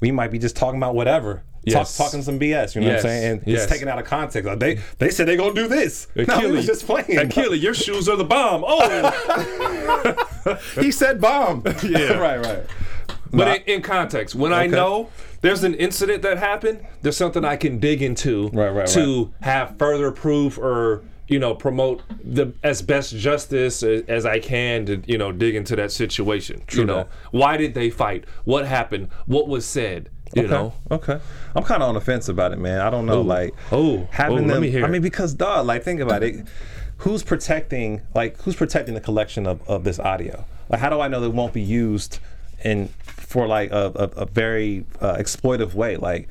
[0.00, 1.42] we might be just talking about whatever.
[1.66, 1.96] Yes.
[1.96, 3.02] Talk, talking some BS, you know Yes.
[3.04, 3.32] what I'm saying?
[3.32, 3.62] And Yes.
[3.62, 4.46] it's taken out of context.
[4.46, 6.06] Like they they said they're gonna do this.
[6.16, 7.06] No, Akili, was just playing.
[7.06, 8.64] Akili, your shoes are the bomb.
[8.66, 11.62] Oh, he said bomb.
[11.84, 12.14] Yeah.
[12.18, 12.64] right, right.
[13.30, 15.08] But No, in, in context, when I know
[15.40, 19.76] there's an incident that happened, there's something I can dig into Right, right, to have
[19.78, 25.02] further proof or you know promote the as best justice as, as I can to
[25.06, 26.62] you know dig into that situation.
[26.72, 27.08] you know, that.
[27.32, 28.24] why did they fight?
[28.44, 29.08] What happened?
[29.26, 30.10] What was said?
[30.34, 30.50] You okay.
[30.52, 31.18] know, Okay.
[31.54, 32.80] I'm kind of on the fence about it, man.
[32.80, 34.06] I don't know, like Oh.
[34.10, 34.62] having Oh, let them.
[34.62, 36.46] me hear I mean, because dog, like think about it.
[36.98, 38.02] Who's protecting?
[38.14, 40.44] Like who's protecting the collection of, of this audio?
[40.68, 42.18] Like how do I know that it won't be used
[42.64, 45.96] in for like a, a, a very uh, exploitive way?
[45.96, 46.28] Like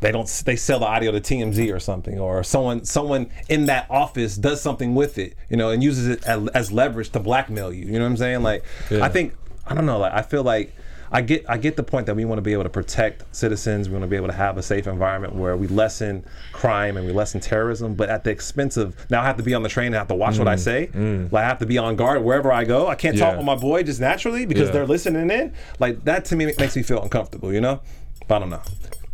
[0.00, 3.86] they don't they sell the audio to TMZ or something, or someone someone in that
[3.90, 7.72] office does something with it, you know, and uses it as, as leverage to blackmail
[7.72, 7.86] you.
[7.86, 8.42] You know what I'm saying?
[8.42, 9.34] Like I think
[9.66, 9.98] I don't know.
[9.98, 10.74] Like I feel like.
[11.14, 13.88] I get I get the point that we want to be able to protect citizens.
[13.88, 17.06] We want to be able to have a safe environment where we lessen crime and
[17.06, 19.68] we lessen terrorism, but at the expense of now I have to be on the
[19.68, 20.90] train and I have to watch what I mm, say.
[20.92, 21.30] Mm.
[21.30, 22.88] Like I have to be on guard wherever I go.
[22.88, 23.36] I can't talk Yeah.
[23.36, 24.72] with my boy just naturally because Yeah.
[24.72, 25.52] they're listening in.
[25.78, 27.80] Like that to me makes me feel uncomfortable, you know?
[28.26, 28.62] But I don't know.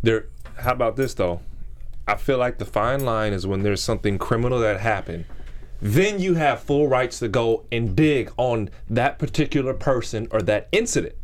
[0.03, 0.27] there.
[0.57, 1.41] How about this though?
[2.07, 5.25] I feel like the fine line is when there's something criminal that happened.
[5.81, 10.69] Then you have full rights to go and dig on that particular person or that
[10.73, 11.15] incident.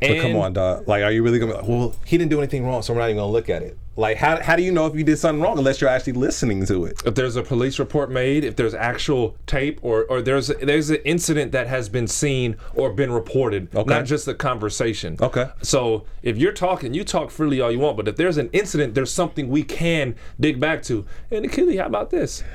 [0.00, 0.86] But come on, dog.
[0.86, 3.00] Like, are you really gonna be like, well, he didn't do anything wrong, so we're
[3.00, 3.76] not even gonna look at it.
[3.96, 6.64] Like, how, how do you know if you did something wrong unless you're actually listening
[6.66, 7.02] to it?
[7.04, 10.98] if there's a police report made, if there's actual tape, or or there's there's an
[11.04, 13.90] incident that has been seen or been reported, Okay.
[13.90, 15.16] not just a conversation.
[15.20, 15.48] Okay.
[15.62, 18.94] So if you're talking, you talk freely all you want, but if there's an incident,
[18.94, 21.04] there's something we can dig back to.
[21.32, 22.44] And Akili, how about this?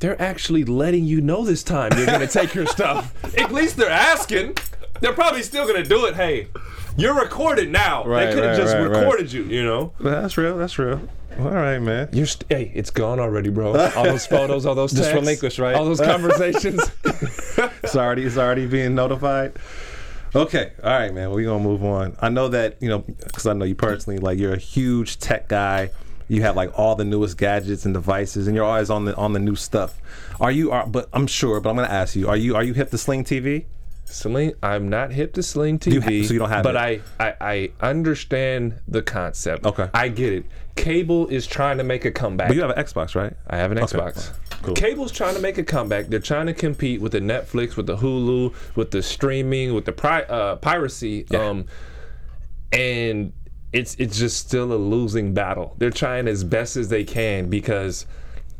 [0.00, 3.14] They're actually letting you know this time you're gonna take your stuff.
[3.38, 4.56] At least they're asking.
[5.00, 6.14] They're probably still gonna do it.
[6.14, 6.48] Hey,
[6.96, 8.04] you're recorded now.
[8.04, 8.98] Right, they could have right, just right, right.
[8.98, 9.44] recorded you.
[9.44, 9.92] You know.
[10.00, 10.56] That's real.
[10.56, 11.00] That's real.
[11.38, 12.08] All right, man.
[12.12, 13.76] You're st- hey, it's gone already, bro.
[13.96, 15.74] All those photos, all those Just texts, relinquished, right?
[15.74, 16.90] All those conversations.
[17.04, 19.54] it's already it's already being notified.
[20.36, 21.30] Okay, all right, man.
[21.30, 22.16] We're gonna move on.
[22.20, 24.18] I know that you know because I know you personally.
[24.18, 25.90] Like you're a huge tech guy.
[26.26, 29.32] You have like all the newest gadgets and devices, and you're always on the on
[29.32, 30.00] the new stuff.
[30.40, 30.72] Are you?
[30.72, 31.60] Are, but I'm sure.
[31.60, 32.28] But I'm gonna ask you.
[32.28, 32.56] Are you?
[32.56, 33.66] Are you hip to Sling TV?
[34.06, 37.02] Sling, I'm not hip to Sling TV, You so you don't have but it?
[37.18, 39.64] I, I I understand the concept.
[39.66, 39.88] Okay.
[39.94, 40.44] I get it.
[40.76, 42.48] Cable is trying to make a comeback.
[42.48, 43.32] But you have an Xbox, right?
[43.48, 44.32] I have an Okay, Xbox.
[44.62, 44.74] cool.
[44.74, 46.06] Cable's trying to make a comeback.
[46.08, 49.92] They're trying to compete with the Netflix, with the Hulu, with the streaming, with the
[49.92, 51.26] pri- uh, piracy.
[51.30, 51.48] Yeah.
[51.48, 51.66] Um,
[52.72, 53.32] and
[53.72, 55.74] it's it's just still a losing battle.
[55.78, 58.06] They're trying as best as they can because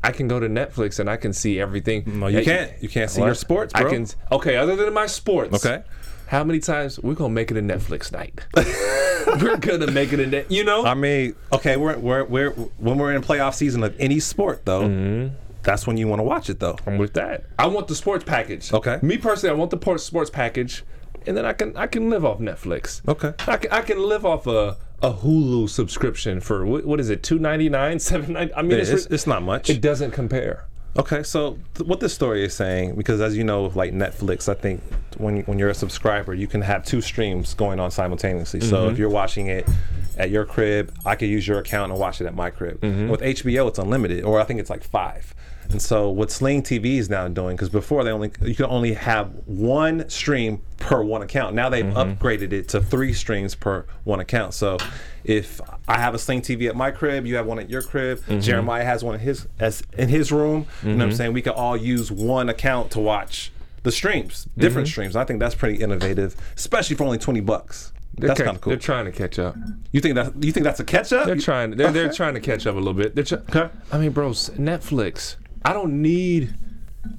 [0.04, 2.04] I can go to Netflix and I can see everything.
[2.20, 2.72] No, you Hey, can't.
[2.82, 3.26] You can't see what?
[3.26, 3.86] your sports, bro.
[3.86, 4.06] I can.
[4.30, 5.54] Okay, other than my sports.
[5.64, 5.82] Okay.
[6.26, 8.40] How many times we're gonna make it a Netflix night?
[9.42, 10.50] we're gonna make it a net.
[10.50, 10.84] You know.
[10.84, 14.82] I mean, okay, we're, we're, we're when we're in playoff season of any sport, though,
[14.82, 15.34] Mm-hmm.
[15.62, 16.76] that's when you want to watch it, though.
[16.86, 17.44] I'm with that.
[17.58, 18.72] I want the sports package.
[18.72, 18.98] Okay.
[19.02, 20.82] Me personally, I want the sports package,
[21.26, 23.06] and then I can I can live off Netflix.
[23.08, 23.32] Okay.
[23.50, 27.22] I can I can live off a a Hulu subscription for what, what is it
[27.22, 28.54] two ninety nine seven ninety.
[28.54, 29.70] I mean, It's, it's, it's, not much.
[29.70, 30.66] it doesn't compare.
[30.96, 34.54] Okay, so th- what this story is saying, because as you know, like Netflix, I
[34.54, 34.80] think
[35.18, 38.60] when when you're a subscriber, you can have two streams going on simultaneously.
[38.60, 39.00] So if mm-hmm.
[39.00, 39.68] you're watching it
[40.16, 42.80] at your crib, I could use your account and watch it at my crib.
[42.80, 43.08] Mm-hmm.
[43.08, 45.34] With HBO, it's unlimited, or I think it's like five.
[45.70, 48.94] And so what Sling TV is now doing, because before they only you could only
[48.94, 51.54] have one stream per one account.
[51.54, 52.24] Now they've mm-hmm.
[52.24, 54.54] upgraded it to three streams per one account.
[54.54, 54.78] So
[55.24, 58.18] if I have a Sling TV at my crib, you have one at your crib,
[58.20, 58.40] mm-hmm.
[58.40, 60.66] Jeremiah has one in his as in his room.
[60.82, 61.16] You know what I'm mm-hmm.
[61.16, 61.32] saying?
[61.32, 65.14] We could all use one account to watch the streams, different streams.
[65.14, 67.92] I think that's pretty innovative, especially for only twenty bucks.
[68.16, 68.70] That's Okay, kind of cool.
[68.70, 69.56] They're trying to catch up.
[69.92, 71.26] You think that you think that's a catch up?
[71.26, 71.72] They're trying.
[71.72, 73.14] They're, they're trying to catch up a little bit.
[73.14, 73.68] They're try- Okay.
[73.92, 75.36] I mean, bro, s- Netflix.
[75.64, 76.54] I don't need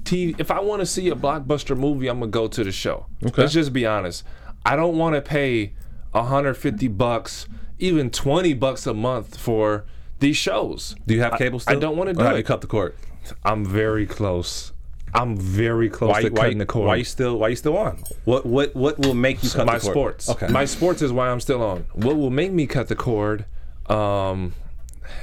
[0.02, 0.38] TV.
[0.38, 3.06] If I want to see a blockbuster movie, I'm gonna go to the show.
[3.24, 3.42] Okay.
[3.42, 4.24] Let's just be honest.
[4.64, 5.72] I don't want to pay
[6.12, 7.46] 150 bucks,
[7.78, 9.84] even 20 bucks a month for
[10.20, 10.96] these shows.
[11.06, 11.80] Do you have I- cable I still?
[11.80, 12.38] don't wanna Or do have it.
[12.38, 12.94] You cut the cord.
[13.44, 14.72] I'm very close.
[15.14, 16.86] I'm very close Why, to why, cutting the cord.
[16.88, 18.02] why you still why you still on?
[18.24, 19.94] What what what will make you cut my the cord?
[19.96, 20.30] My sports.
[20.30, 20.48] Okay.
[20.48, 21.86] My sports is why I'm still on.
[21.94, 23.44] What will make me cut the cord?
[23.86, 24.52] Um,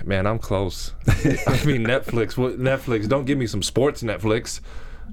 [0.06, 0.94] man, I'm close.
[1.08, 2.38] I mean, Netflix.
[2.38, 3.08] What Netflix?
[3.08, 4.60] Don't give me some sports Netflix.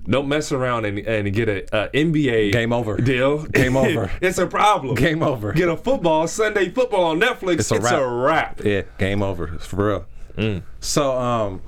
[0.09, 2.97] Don't mess around and, and get a, a NBA Game over.
[2.97, 3.43] deal.
[3.47, 4.11] Game over.
[4.21, 4.95] it's a problem.
[4.95, 5.53] Game over.
[5.53, 7.61] Get a football Sunday football on Netflix.
[7.61, 8.59] It's a a, wrap.
[8.59, 8.65] wrap.
[8.65, 10.07] Yeah, game over for real.
[10.37, 10.63] Mm.
[10.81, 11.61] So, um,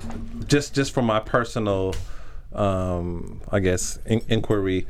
[0.47, 1.93] just just from my personal,
[2.53, 4.87] um, I guess in- inquiry,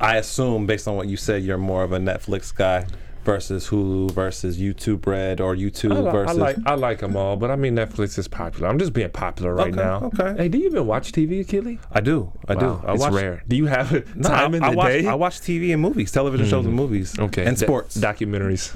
[0.00, 2.86] I assume based on what you said, you're more of a Netflix guy
[3.26, 6.36] versus Hulu versus YouTube Red or YouTube I, li- I versus.
[6.38, 8.68] like I like them all, but I mean Netflix is popular.
[8.68, 10.10] I'm just being popular right Okay, now.
[10.14, 10.34] okay.
[10.44, 11.78] Hey, do you even watch TV, Akili?
[11.92, 12.86] I do, I Wow, do.
[12.86, 13.42] I it's watch, rare.
[13.48, 15.06] Do you have No, time I, in I the watch, day?
[15.06, 16.76] I watch TV and movies, television shows and hmm.
[16.76, 17.44] movies, Okay.
[17.44, 17.96] and sports.
[17.98, 18.74] documentaries.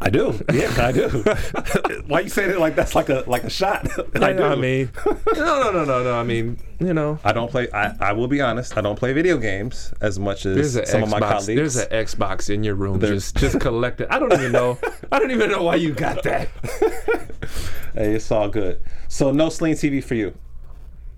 [0.00, 0.32] I do.
[0.52, 1.08] Yeah, I do.
[2.06, 3.88] Why you saying it like that's like a like a shot?
[4.22, 4.44] I do.
[4.44, 4.90] I mean,
[5.34, 6.14] no, no, no, no, no.
[6.14, 7.68] I mean, you know, I don't play.
[7.72, 8.76] I, I will be honest.
[8.76, 11.28] I don't play video games as much as there's an some of my Xbox.
[11.30, 11.46] colleagues.
[11.46, 14.08] There's an Xbox in your room, There's- just just collected.
[14.12, 14.78] I don't even know.
[15.12, 16.48] I don't even know why you got that.
[17.94, 18.80] hey, it's all good.
[19.08, 20.34] So no Sling TV for you.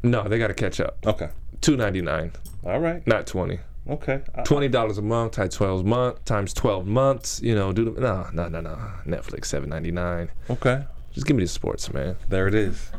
[0.03, 0.99] No, they got to catch up.
[1.07, 1.29] Okay.
[1.61, 2.33] Two ninety nine,
[2.65, 3.07] All right.
[3.07, 3.59] not twenty.
[3.89, 4.23] Okay.
[4.35, 7.41] I- Twenty dollars a month times twelve month times twelve months.
[7.43, 8.79] You know, do the no, no, no, no.
[9.07, 10.31] Netflix seven ninety nine.
[10.49, 10.85] okay.
[11.13, 12.17] Just give me the sports, man.
[12.29, 12.91] There it is.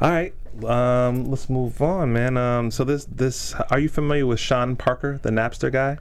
[0.00, 0.34] All right.
[0.64, 2.36] Um, let's move on, man.
[2.36, 5.98] Um, so this this are you familiar with Sean Parker, the Napster guy?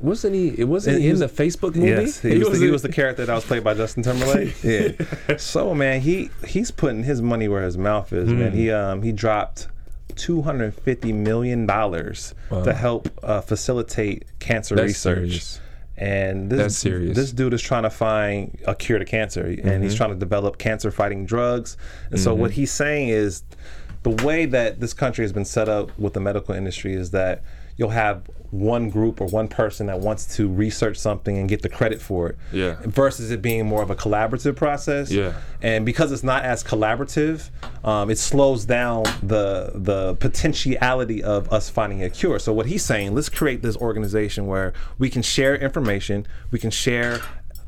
[0.00, 0.48] Wasn't he?
[0.48, 1.88] It wasn't He he in was- the Facebook movie?
[1.88, 4.54] Yes, he, was, the, he was the character that was played by Justin Timberlake.
[4.62, 5.36] yeah.
[5.38, 8.28] So man, he he's putting his money where his mouth is.
[8.28, 8.56] Man, Hmm.
[8.56, 9.68] he um he dropped
[10.16, 15.16] two hundred fifty million dollars to help uh, facilitate cancer That's research.
[15.30, 15.60] serious.
[15.96, 17.10] And this That's serious.
[17.10, 17.20] Mm-hmm.
[17.20, 20.58] this dude is trying to find a cure to cancer, and he's trying to develop
[20.58, 21.76] cancer fighting drugs.
[22.10, 23.44] And so what he's saying is,
[24.02, 27.42] the way that this country has been set up with the medical industry is that
[27.76, 31.68] you'll have one group or one person that wants to research something and get the
[31.68, 32.76] credit for it Yeah.
[32.84, 35.32] versus it being more of a collaborative process Yeah.
[35.60, 37.50] and because it's not as collaborative
[37.82, 42.84] um, it slows down the the potentiality of us finding a cure so what he's
[42.84, 47.20] saying let's create this organization where we can share information we can share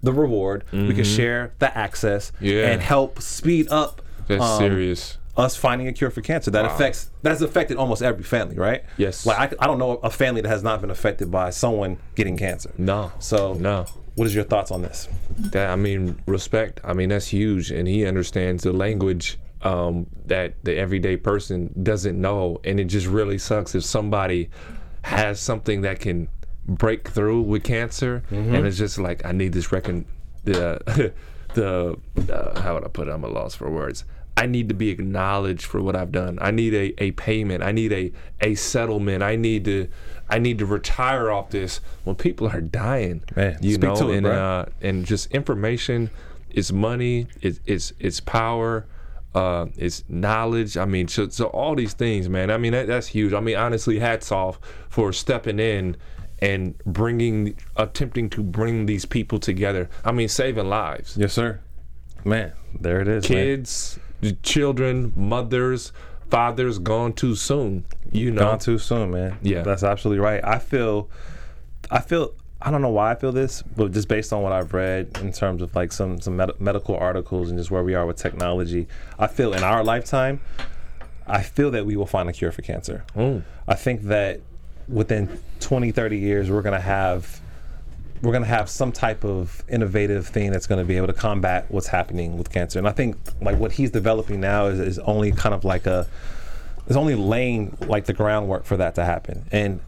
[0.04, 2.44] the reward we can share the access Mm-hmm.
[2.44, 2.68] Yeah.
[2.70, 5.18] and help speed up That's um, serious.
[5.36, 9.26] Us finding a cure for cancer that affects that's affected almost every family right Yes.
[9.26, 12.36] like I, I don't know a family that has not been affected by someone getting
[12.36, 13.12] cancer No.
[13.18, 13.84] so No.
[14.14, 16.80] what is your thoughts on this That I mean, respect.
[16.84, 22.18] I mean, that's huge, and he understands the language um, that the everyday person doesn't
[22.20, 24.48] know, and it just really sucks if somebody
[25.02, 26.28] has something that can
[26.66, 30.06] break through with cancer, and it's just like I need this recon
[30.44, 31.12] the
[31.54, 31.96] the
[32.32, 33.10] uh, how would I put it?
[33.12, 34.04] I'm a loss for words.
[34.36, 36.38] I need to be acknowledged for what I've done.
[36.42, 37.62] I need a, a payment.
[37.62, 39.22] I need a, a settlement.
[39.22, 39.88] I need to
[40.28, 43.22] I need to retire off this when people are dying.
[43.34, 46.10] Man, you know, it, and uh, and just information
[46.50, 47.28] is money.
[47.40, 48.86] It's it's it's power.
[49.34, 50.78] Uh, it's knowledge.
[50.78, 52.50] I mean, so, so all these things, man.
[52.50, 53.34] I mean, that, that's huge.
[53.34, 55.98] I mean, honestly, hats off for stepping in
[56.38, 59.90] and bringing, attempting to bring these people together.
[60.06, 61.18] I mean, saving lives.
[61.18, 61.60] Yes, sir.
[62.24, 63.28] Man, there it is.
[63.28, 63.38] man.
[63.44, 63.98] Kids,
[64.32, 65.92] children, mothers,
[66.30, 67.84] fathers gone too soon.
[68.10, 69.38] You know, Gone too soon, man.
[69.42, 69.62] Yeah.
[69.62, 70.42] that's absolutely right.
[70.44, 71.08] I feel,
[71.90, 72.34] I feel.
[72.60, 75.30] I don't know why I feel this, but just based on what I've read in
[75.30, 78.88] terms of like some some med- medical articles and just where we are with technology,
[79.18, 80.40] I feel in our lifetime,
[81.26, 83.04] I feel that we will find a cure for cancer.
[83.14, 83.42] Mm.
[83.68, 84.40] I think that
[84.88, 87.40] within 20, 30 years, we're gonna have
[88.26, 91.12] we're going to have some type of innovative thing that's going to be able to
[91.12, 92.76] combat what's happening with cancer.
[92.76, 96.08] And I think like what he's developing now is, is only kind of like a
[96.88, 99.46] is only laying like the groundwork for that to happen.
[99.52, 99.78] And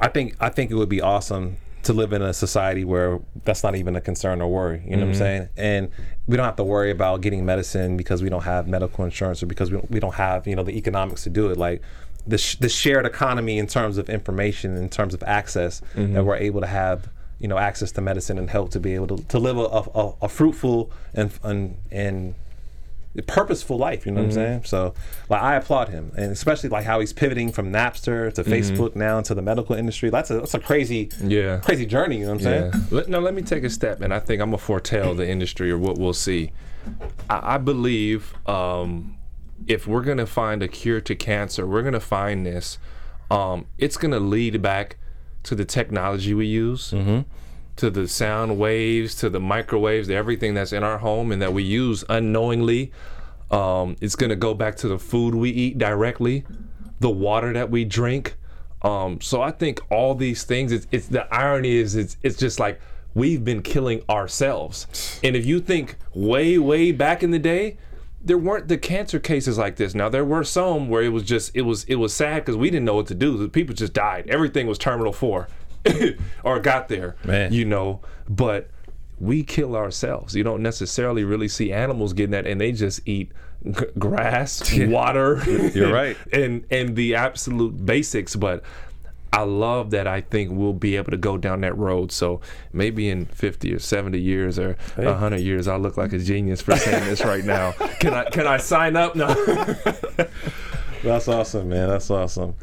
[0.00, 3.62] I think I think it would be awesome to live in a society where that's
[3.62, 4.82] not even a concern or worry.
[4.84, 5.18] You know what I'm mm-hmm.
[5.18, 5.48] saying?
[5.56, 5.90] And
[6.26, 9.46] we don't have to worry about getting medicine because we don't have medical insurance or
[9.46, 11.56] because we don't, we don't have you know the economics to do it.
[11.56, 11.82] Like
[12.26, 16.24] the sh- the shared economy in terms of information, in terms of access, that mm-hmm.
[16.24, 19.22] we're able to have you know access to medicine and help to be able to,
[19.28, 22.34] to live a, a, a fruitful and and and
[23.26, 24.04] purposeful life.
[24.04, 24.64] You know what I'm saying?
[24.64, 24.92] So,
[25.30, 29.16] like, I applaud him, and especially like how he's pivoting from Napster to Facebook now
[29.18, 30.10] into the medical industry.
[30.10, 31.58] That's a that's a crazy, Yeah.
[31.58, 32.18] crazy journey.
[32.18, 32.70] You know what I'm Yeah.
[32.72, 32.84] saying?
[32.90, 35.70] Let, no, let me take a step, and I think I'm gonna foretell the industry
[35.70, 36.52] or what we'll see.
[37.30, 39.16] I, I believe um,
[39.66, 42.78] if we're gonna find a cure to cancer, we're gonna find this.
[43.30, 44.98] Um, it's gonna lead back
[45.46, 46.92] to the technology we use,
[47.76, 51.52] to the sound waves, to the microwaves, to everything that's in our home and that
[51.52, 52.92] we use unknowingly.
[53.50, 56.44] Um, it's gonna go back to the food we eat directly,
[57.00, 58.36] the water that we drink.
[58.82, 60.72] Um, so I think all these things.
[60.72, 62.80] It's, it's the irony is it's it's just like
[63.14, 65.20] we've been killing ourselves.
[65.22, 67.78] And if you think way way back in the day,
[68.26, 69.94] there weren't the cancer cases like this.
[69.94, 72.70] Now there were some where it was just it was it was sad because we
[72.70, 73.36] didn't know what to do.
[73.38, 74.28] The people just died.
[74.28, 75.48] Everything was terminal four,
[76.44, 77.16] or got there.
[77.24, 77.52] Man.
[77.52, 78.00] you know.
[78.28, 78.68] But
[79.20, 80.34] we kill ourselves.
[80.34, 83.30] You don't necessarily really see animals getting that, and they just eat
[83.64, 85.42] g- grass, water.
[85.72, 86.16] You're right.
[86.32, 88.34] and and the absolute basics.
[88.34, 88.64] But
[89.36, 90.06] I love that.
[90.06, 92.10] I think we'll be able to go down that road.
[92.10, 92.40] So
[92.72, 96.62] maybe in 50 or 70 years or a 100 years, I'll look like a genius
[96.62, 97.72] for saying this right now.
[98.00, 99.14] Can I can I sign up?
[99.14, 99.28] No.
[101.02, 101.88] That's awesome, man.
[101.88, 102.54] That's awesome.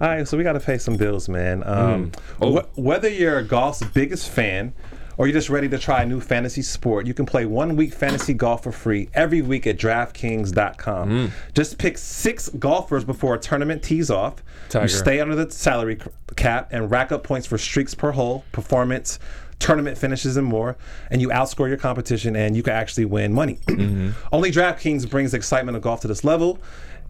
[0.00, 1.62] All right, so we got to pay some bills, man.
[1.64, 2.56] Um, Oh.
[2.60, 4.72] wh- whether you're a golf's biggest fan
[5.16, 7.92] or you're just ready to try a new fantasy sport, you can play one week
[7.92, 11.10] fantasy golf for free every week at DraftKings.com.
[11.10, 11.30] Mm.
[11.54, 14.42] Just pick six golfers before a tournament tees off.
[14.68, 14.84] Tiger.
[14.84, 15.98] You stay under the salary
[16.36, 19.18] cap and rack up points for streaks per hole, performance,
[19.62, 20.76] tournament finishes, and more.
[21.10, 23.58] And you outscore your competition, and you can actually win money.
[23.66, 24.10] Mm-hmm.
[24.32, 26.58] Only DraftKings brings the excitement of golf to this level.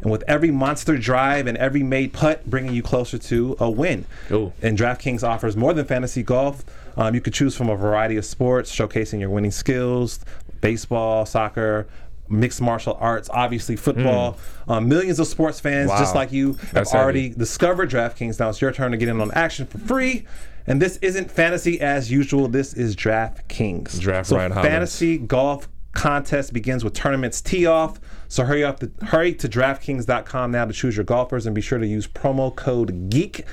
[0.03, 4.05] And with every monster drive and every made putt bringing you closer to a win.
[4.33, 4.53] Ooh.
[4.61, 6.65] And DraftKings offers more than fantasy golf.
[6.97, 10.21] Um, you could choose from a variety of sports, showcasing your winning skills
[10.61, 11.87] baseball, soccer,
[12.29, 14.39] mixed martial arts, obviously football.
[14.69, 15.99] Um, millions of sports fans, Wow.
[15.99, 17.35] just like you, have That's already heavy.
[17.39, 18.39] discovered DraftKings.
[18.39, 20.25] Now it's your turn to get in on action for free.
[20.67, 22.47] And this isn't fantasy as usual.
[22.49, 23.99] This is DraftKings.
[24.01, 28.01] Draft so Ryan fantasy golf contest begins with tournaments tee off.
[28.33, 31.79] So hurry up, to, hurry to DraftKings.com now to choose your golfers, and be sure
[31.79, 33.45] to use promo code GEEK.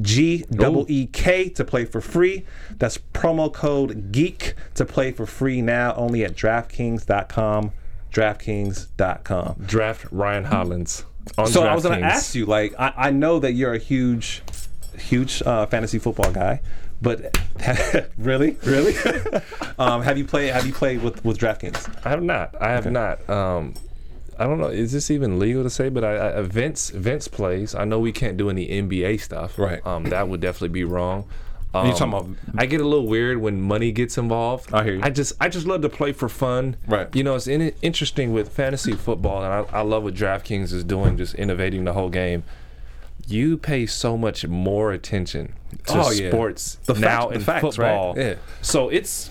[0.00, 2.44] G double E K to play for free.
[2.72, 7.70] That's promo code GEEK to play for free now only at DraftKings.com.
[8.10, 9.64] DraftKings.com.
[9.64, 11.04] Draft Ryan Hollins.
[11.38, 13.78] On So I was going to ask you, like, I, I know that you're a
[13.78, 14.42] huge,
[14.98, 16.60] huge uh, fantasy football guy,
[17.00, 17.38] but
[18.18, 18.96] really, really,
[19.78, 20.52] um, have you played?
[20.52, 22.04] Have you played with with DraftKings?
[22.04, 22.60] I have not.
[22.60, 23.30] I have not.
[23.30, 23.74] Um,
[24.38, 24.68] I don't know.
[24.68, 25.88] Is this even legal to say?
[25.88, 27.74] But I, I Vince Vince plays.
[27.74, 29.58] I know we can't do any NBA stuff.
[29.58, 29.84] Right.
[29.86, 31.26] Um, that would definitely be wrong.
[31.74, 34.72] Um, you talking about- I get a little weird when money gets involved.
[34.72, 35.00] I hear you.
[35.02, 36.76] I just I just love to play for fun.
[36.86, 37.08] Right.
[37.14, 40.84] You know, it's in, interesting with fantasy football, and I, I love what DraftKings is
[40.84, 42.44] doing, just innovating the whole game.
[43.26, 45.54] You pay so much more attention
[45.86, 46.28] to Oh, yeah.
[46.30, 47.70] sports The now fact- in facts, right?
[47.72, 48.14] football.
[48.18, 48.34] Yeah.
[48.62, 49.30] So it's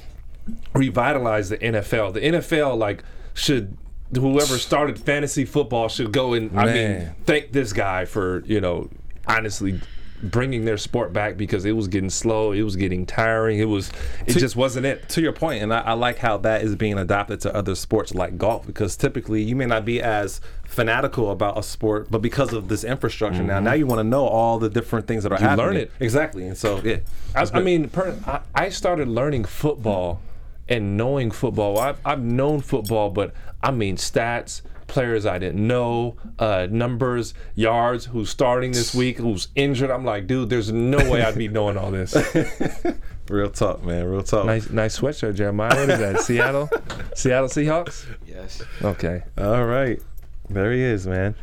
[0.74, 2.14] revitalized the NFL.
[2.14, 3.78] The NFL like should
[4.16, 8.90] whoever started fantasy football should go and I mean thank this guy for you know
[9.28, 9.80] honestly
[10.22, 13.92] bringing their sport back because it was getting slow, it was getting tiring, it was
[14.26, 15.10] it To- just wasn't it.
[15.10, 18.16] To your point, and I, I like how that is being adopted to other sports
[18.16, 22.54] like golf because typically you may not be as fanatical about a sport, but because
[22.54, 25.36] of this infrastructure now, now you want to know all the different things that are
[25.36, 25.44] Mm-hmm.
[25.44, 25.66] You happening.
[25.68, 25.92] learn it.
[26.00, 27.00] exactly, and so yeah,
[27.36, 30.22] I, I mean, per, I, I started learning football
[30.70, 31.78] and knowing football.
[31.80, 38.06] I've, I've known football, but I mean stats, players I didn't know, uh, numbers, yards,
[38.06, 39.90] who's starting this week, who's injured.
[39.90, 42.16] I'm like, dude, there's no way I'd be knowing all this.
[43.30, 44.46] real talk, man, real talk.
[44.46, 45.76] nice, nice sweatshirt, Jeremiah.
[45.76, 46.22] What is that?
[46.22, 46.70] Seattle,
[47.16, 48.06] Seattle Seahawks.
[48.28, 48.62] Yes.
[48.82, 49.24] Okay.
[49.38, 50.02] All right,
[50.50, 51.36] there he is, man.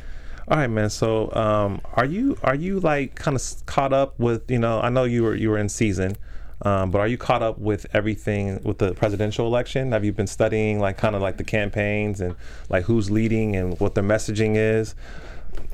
[0.49, 0.91] All right, man.
[0.91, 4.81] So, um, are you are you like kind of caught up with you know?
[4.81, 6.17] I know you were you were in season,
[6.63, 9.93] um, but are you caught up with everything with the presidential election?
[9.93, 12.35] Have you been studying like kind of like the campaigns and
[12.69, 14.95] like who's leading and what their messaging is?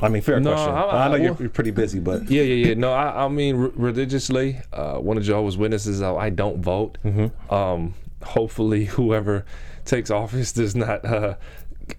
[0.00, 0.74] I mean, fair No, question.
[0.74, 2.74] I- I, I- know you're, you're pretty busy, but Yeah, yeah, yeah.
[2.74, 4.60] No, I, I mean re- religiously.
[4.72, 6.02] Uh, one of Jehovah's Witnesses.
[6.02, 6.98] I, I don't vote.
[7.50, 9.44] Um, hopefully, whoever
[9.84, 11.34] takes office does not uh,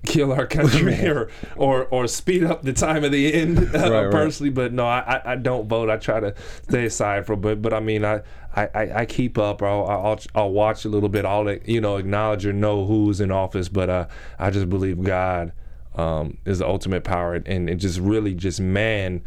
[0.06, 3.90] kill our country or, or or speed up the time of the end uh, Right,
[4.04, 4.12] right.
[4.12, 5.90] personally but no I, I- don't vote.
[5.90, 6.34] I try to
[6.68, 8.22] stay aside from but but I mean I
[8.56, 9.62] I, I- I keep up.
[9.62, 11.26] I'll, I'll I'll watch a little bit.
[11.26, 14.08] I'll you know acknowledge or know who's in office but uh,
[14.40, 15.54] I just believe God
[15.96, 19.24] um, is the ultimate power and it just really just man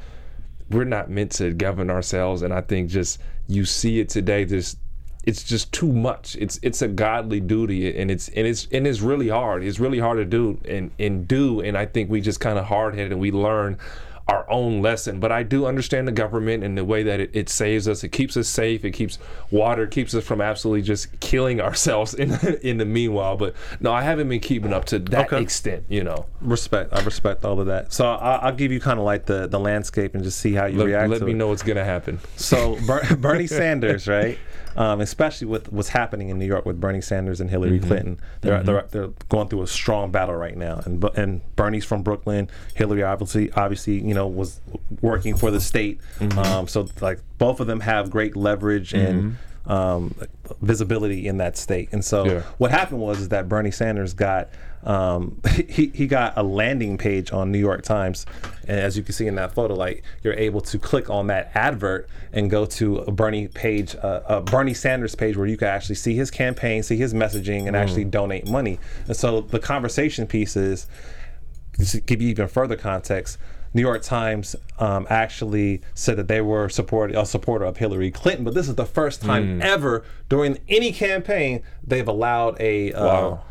[0.70, 4.76] we're not meant to govern ourselves and i think just you see it today this
[5.24, 9.00] it's just too much it's it's a godly duty and it's and it's and it's
[9.00, 12.40] really hard it's really hard to do and and do and i think we just
[12.40, 13.76] kind of hard-headed and we learn
[14.28, 17.48] our own lesson but i do understand the government and the way that it, it
[17.48, 19.18] saves us it keeps us safe it keeps
[19.50, 22.30] water keeps us from absolutely just killing ourselves in
[22.62, 25.42] in the meanwhile but no i haven't been keeping up to that Okay.
[25.42, 26.92] extent you know Respect.
[26.94, 27.92] I respect all of that.
[27.92, 30.64] So I, I'll give you kind of like the, the landscape and just see how
[30.64, 31.34] you let, react let me it.
[31.34, 34.38] know what's gonna happen So Ber- Bernie Sanders, right?
[34.76, 38.62] Um, especially with what's happening in New York with Bernie Sanders and Hillary Clinton, they're,
[38.62, 40.80] they're they're going through a strong battle right now.
[40.84, 42.48] And and Bernie's from Brooklyn.
[42.74, 44.60] Hillary obviously obviously you know was
[45.00, 46.00] working for the state.
[46.38, 49.36] Um, so like both of them have great leverage and.
[49.70, 50.14] Um,
[50.62, 52.42] visibility in that state, and so Yeah.
[52.58, 54.48] what happened was is that Bernie Sanders got
[54.82, 58.26] um, he, he got a landing page on New York Times,
[58.66, 61.52] and as you can see in that photo, like you're able to click on that
[61.54, 65.68] advert and go to a Bernie page, uh, a Bernie Sanders page, where you can
[65.68, 68.80] actually see his campaign, see his messaging, and actually donate money.
[69.06, 70.88] And so the conversation piece is
[71.90, 73.38] to give you even further context,
[73.72, 78.44] New York Times um, actually said that they were support a supporter of Hillary Clinton,
[78.44, 83.44] but this is the first time ever during any campaign they've allowed a uh, Wow.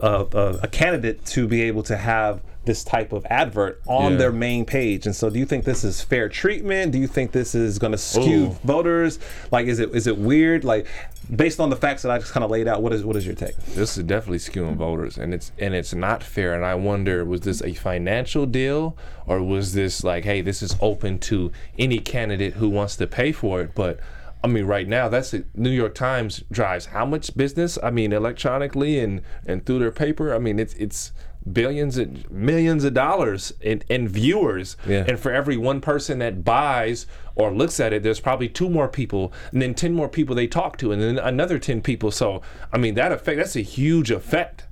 [0.00, 4.18] a, a, a candidate to be able to have this type of advert on Yeah.
[4.18, 5.06] their main page.
[5.06, 6.92] And so, do you think this is fair treatment?
[6.92, 8.56] Do you think this is going to skew Ooh.
[8.64, 9.18] voters?
[9.50, 10.62] Like, is it is it weird?
[10.64, 10.86] Like,
[11.34, 13.26] based on the facts that I just kind of laid out, what is what is
[13.26, 13.56] your take?
[13.74, 17.40] this is definitely skewing voters and it's and it's not fair and i wonder was
[17.42, 18.96] this a financial deal
[19.26, 23.30] or was this like hey this is open to any candidate who wants to pay
[23.30, 24.00] for it but
[24.42, 28.12] i mean right now that's it new york times drives how much business i mean
[28.12, 31.12] electronically and and through their paper i mean it's it's
[31.52, 35.04] billions and millions of dollars in, in viewers Yeah.
[35.08, 38.88] and for every one person that buys or looks at it there's probably two more
[38.88, 42.42] people and then 10 more people they talk to and then another 10 people so
[42.72, 44.64] i mean that effect that's a huge effect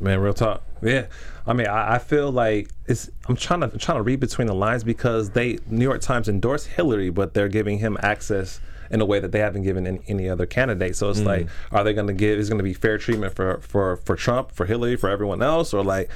[0.00, 0.62] Man, real talk.
[0.80, 1.06] Yeah,
[1.44, 3.10] I mean, I, I feel like it's.
[3.28, 6.68] I'm trying to trying to read between the lines because they New York Times endorsed
[6.68, 8.60] Hillary, but they're giving him access
[8.90, 10.96] in a way that they haven't given any, any other candidate.
[10.96, 11.26] So it's mm.
[11.26, 12.38] like, are they going to give?
[12.38, 15.74] Is going to be fair treatment for for for Trump, for Hillary, for everyone else,
[15.74, 16.10] or like?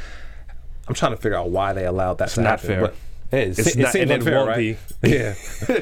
[0.89, 2.67] I'm trying to figure out why they allowed that to not happen.
[2.67, 2.81] fair.
[2.81, 2.95] But,
[3.31, 4.79] hey, it, It's se- it not- and it won't right?
[5.03, 5.09] be.
[5.09, 5.35] Yeah.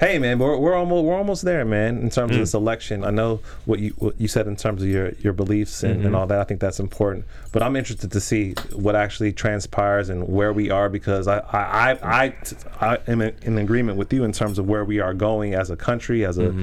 [0.00, 1.98] hey man, we're, we're almost we're almost there, man.
[1.98, 2.34] In terms Mm.
[2.34, 5.32] of this election, I know what you what you said in terms of your your
[5.32, 6.06] beliefs and, Mm-hmm.
[6.06, 6.38] and all that.
[6.40, 7.24] I think that's important.
[7.52, 11.90] But I'm interested to see what actually transpires and where we are because I I
[11.90, 12.34] I, I,
[12.80, 15.76] I am in, agreement with you in terms of where we are going as a
[15.76, 16.54] country, as a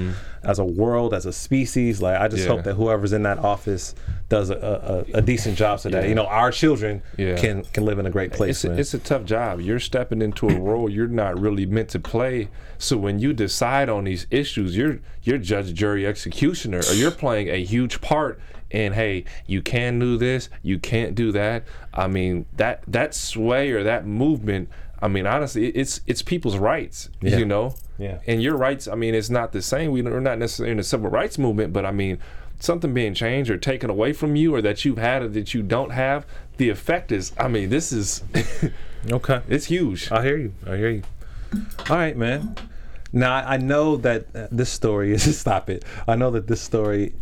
[0.44, 2.00] as a world, as a species.
[2.00, 2.50] Like I just Mm-hmm.
[2.50, 2.56] Yeah.
[2.56, 3.94] hope that whoever's in that office
[4.28, 6.08] does a, a, a decent job so that Yeah.
[6.08, 7.36] you know our children Yeah.
[7.36, 8.64] can can live in a great place.
[8.64, 9.60] it's a, it's a tough job.
[9.60, 12.48] You're stepping into a role you're not really meant to play.
[12.78, 17.48] So when you decide on these issues, you're you're judge, jury, executioner, or you're playing
[17.48, 18.38] a huge part.
[18.70, 21.64] in hey, you can do this, you can't do that.
[21.94, 24.68] I mean that that sway or that movement.
[25.00, 27.08] I mean honestly, it's it's people's rights.
[27.20, 27.36] Yeah.
[27.38, 27.74] You know.
[27.98, 28.18] Yeah.
[28.26, 28.88] And your rights.
[28.88, 29.90] I mean, it's not the same.
[29.92, 32.18] We- We're not necessarily in the civil rights movement, but I mean,
[32.60, 35.62] something being changed or taken away from you, or that you've had or that you
[35.62, 36.26] don't have.
[36.58, 37.32] The effect is.
[37.38, 38.22] I mean, this is.
[39.10, 39.40] okay.
[39.48, 40.10] It's huge.
[40.12, 40.52] I hear you.
[40.66, 41.02] I hear you.
[41.88, 42.56] All right, man.
[43.16, 45.84] Now I know that uh, this story is stop it.
[46.06, 47.14] I know that this story.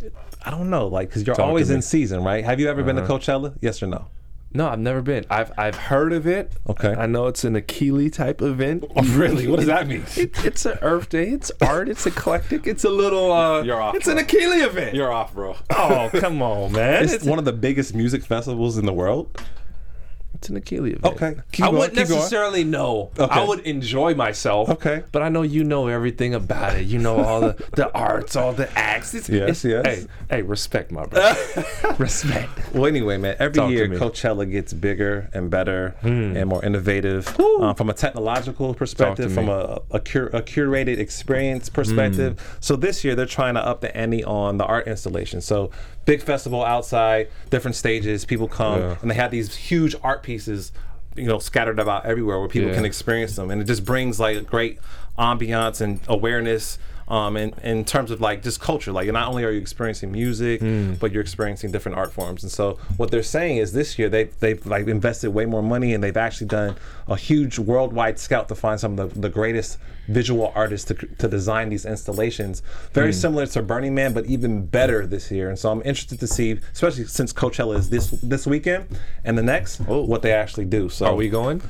[0.44, 2.44] I don't know, like, because you're Talk always in season, right?
[2.44, 3.56] Have you ever been to Coachella?
[3.62, 4.08] Yes or no?
[4.52, 5.24] No, I've never been.
[5.30, 6.52] I've I've heard of it.
[6.68, 6.94] Okay.
[6.94, 8.84] I know it's an Akili type event.
[9.02, 9.46] really?
[9.46, 10.04] What does that mean?
[10.16, 11.28] It, it's an Earth Day.
[11.28, 11.88] It's art.
[11.88, 12.66] It's eclectic.
[12.66, 13.32] It's a little.
[13.32, 14.94] Uh, You're off, It's an Akili event.
[14.94, 15.56] You're off, bro.
[15.70, 17.04] oh come on, man.
[17.04, 19.40] It's one of the biggest music festivals in the world.
[20.44, 21.04] It's an event.
[21.04, 22.18] Okay, keep I going, wouldn't keep going.
[22.20, 23.10] necessarily know.
[23.18, 23.40] Okay.
[23.40, 24.68] I would enjoy myself.
[24.68, 25.02] Okay.
[25.10, 26.86] But I know you know everything about it.
[26.86, 29.14] You know all the, the arts, all the acts.
[29.14, 30.06] It's, Yes, it's- yes.
[30.28, 31.34] Hey, hey, respect my brother.
[31.98, 32.50] respect.
[32.74, 33.88] Well, anyway, man, every Talk year.
[33.88, 39.80] Coachella gets bigger and better and more innovative um, from a technological perspective, from a,
[39.92, 42.58] a, cur- a curated experience perspective.
[42.60, 45.40] So this year they're trying to up the ante on the art installation.
[45.40, 45.70] So
[46.04, 48.96] big festival outside, different stages, people come Yeah.
[49.02, 50.72] and they have these huge art pieces,
[51.16, 52.74] you know, scattered about everywhere where people Yeah.
[52.76, 54.78] can experience them, and it just brings like great
[55.18, 56.78] ambiance and awareness
[57.08, 58.92] um, in, in terms of like just culture.
[58.92, 60.94] Like not only are you experiencing music, Hmm.
[60.94, 62.42] but you're experiencing different art forms.
[62.42, 65.92] And so what they're saying is this year they they've like invested way more money
[65.94, 66.76] and they've actually done
[67.08, 69.78] a huge worldwide scout to find some of the, the greatest
[70.08, 72.62] visual artists to, to design these installations.
[72.92, 73.12] Very Hmm.
[73.18, 75.48] similar to Burning Man, but even better this year.
[75.48, 78.86] And so I'm interested to see, especially since Coachella is this this weekend
[79.24, 80.88] and the next, what they actually do.
[80.88, 81.10] So Oh.
[81.10, 81.60] Are we going?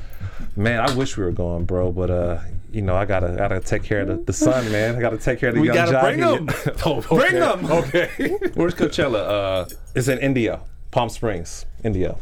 [0.55, 2.39] Man, I wish we were going, bro, but uh,
[2.75, 4.97] you know, I gotta gotta take care of the, the son, man.
[4.97, 6.17] I gotta take care of the We young gotta jockey.
[6.17, 6.49] bring 'em.
[6.85, 7.39] oh, Bring okay.
[7.39, 7.65] them.
[7.71, 8.09] Okay.
[8.55, 9.21] Where's Coachella?
[9.63, 9.65] Uh,
[9.95, 10.59] it's in India,
[10.91, 12.17] Palm Springs, India.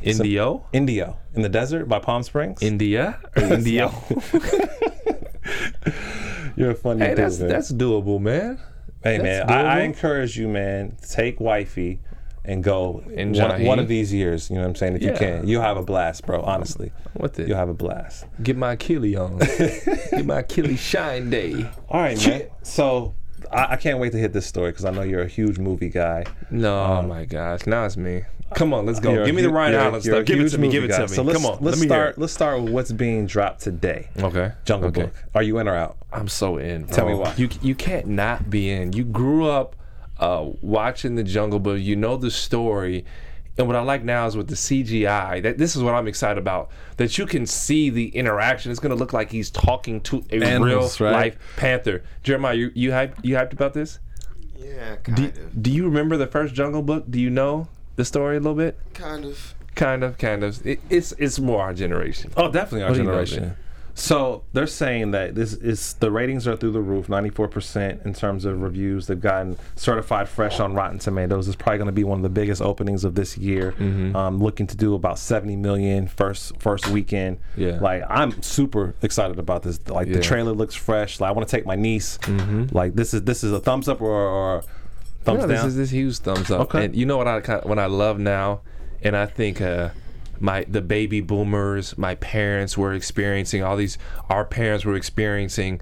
[0.00, 2.62] Indio, India, in the desert by Palm Springs.
[2.62, 3.92] India, or Indio.
[6.56, 7.48] You're a funny hey, dude, that's man.
[7.48, 8.60] that's doable, man.
[9.02, 12.00] hey, man, I, I encourage you, man, take wifey
[12.48, 14.48] and go And one, one of these years.
[14.48, 14.96] You know what I'm saying?
[14.96, 15.18] If you Yeah.
[15.18, 16.40] can, you'll have a blast, bro.
[16.40, 17.46] Honestly, What the?
[17.46, 18.24] you'll have a blast.
[18.42, 19.38] Get my Achilles on.
[20.10, 21.70] Get my Achilles shine day.
[21.88, 22.42] All right, man.
[22.62, 23.14] So
[23.52, 25.90] I, I can't wait to hit this story because I know you're a huge movie
[25.90, 26.24] guy.
[26.50, 28.22] No, oh um, my gosh, now it's me.
[28.54, 29.26] Come on, let's go.
[29.26, 30.24] Give me the Ryan Island stuff.
[30.24, 30.70] Give it to me.
[30.70, 30.96] Give it guy.
[30.96, 31.08] to me.
[31.08, 32.18] So let's, Come on, let's let me start.
[32.18, 34.08] Let's start with what's being dropped today.
[34.18, 34.52] Okay.
[34.64, 35.02] Jungle Okay.
[35.02, 35.14] Book.
[35.34, 35.98] Are you in or out?
[36.14, 36.86] I'm so in.
[36.86, 37.34] Tell me why.
[37.36, 38.94] You you can't not be in.
[38.94, 39.76] You grew up
[40.18, 41.80] uh, watching the Jungle Book.
[41.80, 43.04] You know the story.
[43.56, 45.42] And what I like now is with the CGI.
[45.42, 46.70] That this is what I'm excited about.
[46.96, 48.70] That you can see the interaction.
[48.70, 51.16] It's gonna look like he's talking to a Animals, real right?
[51.34, 52.04] life panther.
[52.22, 53.98] Jeremiah, you you hyped you hyped about this?
[54.56, 55.62] Yeah, kind Do, of.
[55.62, 57.06] do you remember the first Jungle Book?
[57.10, 57.66] Do you know
[57.96, 58.78] the story a little bit?
[58.94, 59.54] Kind of.
[59.74, 60.64] Kind of, kind of.
[60.66, 62.32] It, it's it's more our generation.
[62.36, 63.56] Oh, definitely our What do you know, generation.
[63.98, 68.44] So they're saying that this is the ratings are through the roof, 94% in terms
[68.44, 69.08] of reviews.
[69.08, 71.48] They've gotten certified fresh on Rotten Tomatoes.
[71.48, 73.72] It's probably going to be one of the biggest openings of this year.
[73.72, 74.14] Mm-hmm.
[74.14, 77.38] Um, looking to do about 70 million first first weekend.
[77.56, 77.80] Yeah.
[77.80, 79.80] Like I'm super excited about this.
[79.88, 80.14] Like Yeah.
[80.18, 81.18] the trailer looks fresh.
[81.18, 82.18] Like I want to take my niece.
[82.72, 84.62] Like this is this is a thumbs up or, or
[85.24, 85.56] thumbs No, down.
[85.56, 86.60] this is this huge thumbs up.
[86.60, 86.84] Okay.
[86.84, 88.60] And you know what I what I love now,
[89.02, 89.88] and I think uh,
[90.40, 93.98] my the baby boomers, my parents were experiencing all these.
[94.28, 95.80] Our parents were experiencing.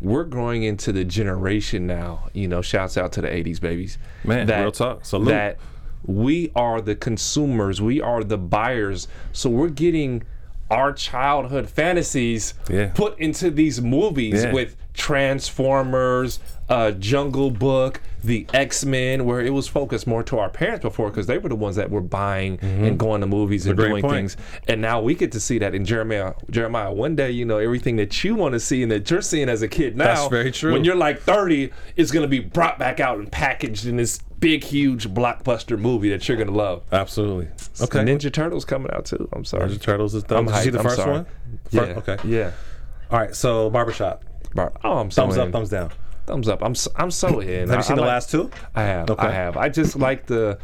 [0.00, 2.28] We're growing into the generation now.
[2.32, 3.98] You know, shouts out to the '80s babies.
[4.24, 5.04] Man, that, real talk.
[5.04, 5.28] Salute.
[5.28, 5.58] That
[6.04, 7.80] we are the consumers.
[7.82, 9.08] We are the buyers.
[9.32, 10.22] So we're getting
[10.70, 12.90] our childhood fantasies Yeah.
[12.94, 14.52] put into these movies Yeah.
[14.52, 16.38] with Transformers,
[16.68, 21.08] uh, Jungle Book, the X Men, where it was focused more to our parents before
[21.10, 23.88] because they were the ones that were buying and going to movies and Mm-hmm.
[23.90, 24.14] doing point.
[24.14, 24.36] things.
[24.68, 26.34] And now we get to see that in Jeremiah.
[26.50, 29.48] Jeremiah, one day, you know, everything that you want to see and that you're seeing
[29.48, 30.04] as a kid now.
[30.06, 30.72] That's very true.
[30.72, 34.18] When you're like 30, it's going to be brought back out and packaged in this
[34.38, 36.82] big, huge blockbuster movie that you're going to love.
[36.92, 37.48] Absolutely.
[37.80, 38.00] Okay.
[38.00, 39.28] Ninja Turtles coming out too.
[39.32, 39.68] I'm sorry.
[39.68, 40.38] Ninja Turtles is done.
[40.40, 41.12] I'm Did you see the I'm first sorry.
[41.12, 41.26] one?
[41.70, 41.80] Yeah.
[41.82, 42.16] Okay.
[42.24, 42.50] Yeah.
[43.10, 43.34] All right.
[43.34, 44.24] So barbershop.
[44.54, 45.52] Bar- Oh, I'm Thumbs up.
[45.52, 45.90] Thumbs down.
[46.26, 46.62] Thumbs up.
[46.62, 47.68] I'm so, I'm so in.
[47.68, 48.50] Have I- you seen I the like- last two?
[48.74, 49.10] I have.
[49.10, 49.26] Okay.
[49.26, 49.56] I have.
[49.56, 50.58] I just like the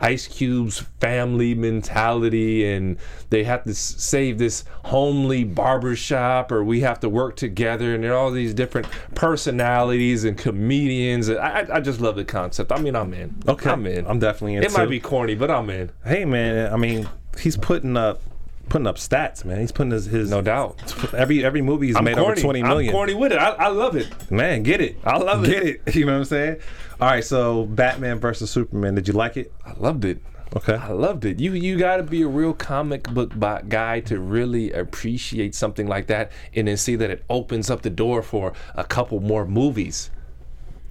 [0.00, 2.98] Ice Cube's family mentality, and
[3.30, 8.12] they have to save this homely barbershop, or we have to work together, and there
[8.14, 11.28] are all these different personalities and comedians.
[11.28, 12.70] And I, I, just love the concept.
[12.70, 13.42] I mean, I'm in.
[13.48, 13.70] Okay.
[13.70, 14.06] I'm in.
[14.06, 14.62] I'm definitely in.
[14.62, 15.90] it might be corny, but I'm in.
[16.04, 17.08] Hey man, I mean,
[17.40, 18.20] he's putting up
[18.68, 19.60] putting up stats, man.
[19.60, 20.94] He's putting his, his No doubt.
[21.14, 22.32] every every movie he's I'm made corny.
[22.32, 22.90] over 20 million.
[22.90, 23.38] I'm corny with it.
[23.38, 24.30] I, I love it.
[24.30, 24.98] Man, get it.
[25.04, 25.48] I love it.
[25.48, 25.94] Get it.
[25.98, 26.56] You know what I'm saying?
[27.00, 28.94] All right, so Batman versus Superman.
[28.94, 29.52] Did you like it?
[29.64, 30.20] I loved it.
[30.56, 30.74] Okay.
[30.74, 31.40] I loved it.
[31.40, 33.32] You you got to be a real comic book
[33.68, 37.90] guy to really appreciate something like that, and then see that it opens up the
[37.90, 40.10] door for a couple more movies.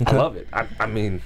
[0.05, 0.47] I love it.
[0.53, 1.21] I, I mean,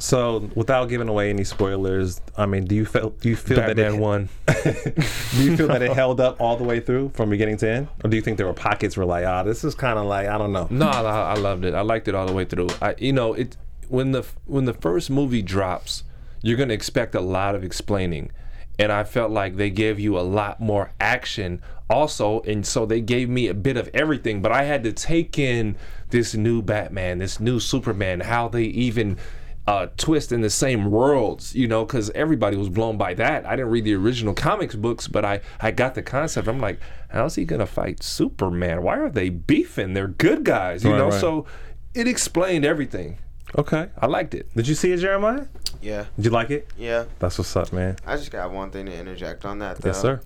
[0.00, 3.76] So, without giving away any spoilers, I mean, do you feel do you feel that
[3.76, 4.28] Batman it, one.
[4.46, 7.88] do you feel that it held up all the way through from beginning to end,
[8.02, 10.26] or do you think there were pockets where like, ah, this is kind of like
[10.26, 10.66] I don't know.
[10.70, 11.74] No, I, I loved it.
[11.74, 12.68] I liked it all the way through.
[12.80, 16.04] I, you know, it when the when the first movie drops,
[16.40, 18.32] you're gonna expect a lot of explaining,
[18.78, 23.00] and I felt like they gave you a lot more action also, and so they
[23.00, 24.40] gave me a bit of everything.
[24.40, 25.76] But I had to take in
[26.08, 29.18] this new Batman, this new Superman, how they even.
[29.66, 33.46] Uh, twist in the same worlds, you know, because everybody was blown by that.
[33.46, 36.48] I didn't read the original comics books, but I I got the concept.
[36.48, 36.80] I'm like,
[37.10, 38.82] how's he gonna fight Superman?
[38.82, 39.92] Why are they beefing?
[39.94, 41.10] They're good guys, you Right, know.
[41.10, 41.20] right.
[41.20, 41.46] So
[41.94, 43.18] it explained everything.
[43.58, 43.90] Okay.
[43.98, 44.48] I liked it.
[44.56, 45.46] Did you see it, Jeremiah?
[45.82, 46.06] Yeah.
[46.16, 46.68] Did you like it?
[46.76, 47.04] Yeah.
[47.20, 47.96] That's what's up, man.
[48.06, 49.78] I just got one thing to interject on that.
[49.78, 49.88] Though.
[49.90, 50.20] Yes, sir.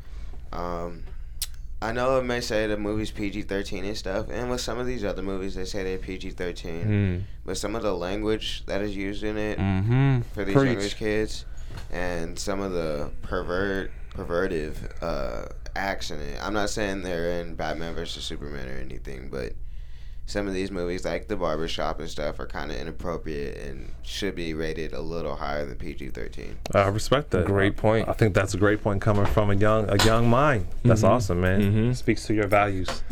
[0.53, 1.03] Um,
[1.83, 4.87] I know it may say the movie's PG 13 and stuff, and with some of
[4.87, 7.27] these other movies, they say they're PG 13.
[7.45, 10.21] But some of the language that is used in it Mm-hmm.
[10.33, 11.45] for these younger kids,
[11.91, 15.47] and some of the pervert, pervertive uh,
[15.77, 16.39] acts in it.
[16.43, 19.53] I'm not saying they're in Batman versus Superman or anything, but
[20.27, 24.35] some of these movies, like The Barbershop and stuff, are kind of inappropriate and should
[24.35, 26.57] be rated a little higher than PG 13.
[26.75, 27.45] I respect that.
[27.47, 28.09] Great point.
[28.09, 30.67] I think that's a great point coming from a young a young mind.
[30.83, 31.13] That's Mm-hmm.
[31.13, 31.95] awesome, man.
[31.95, 33.03] Speaks to your values.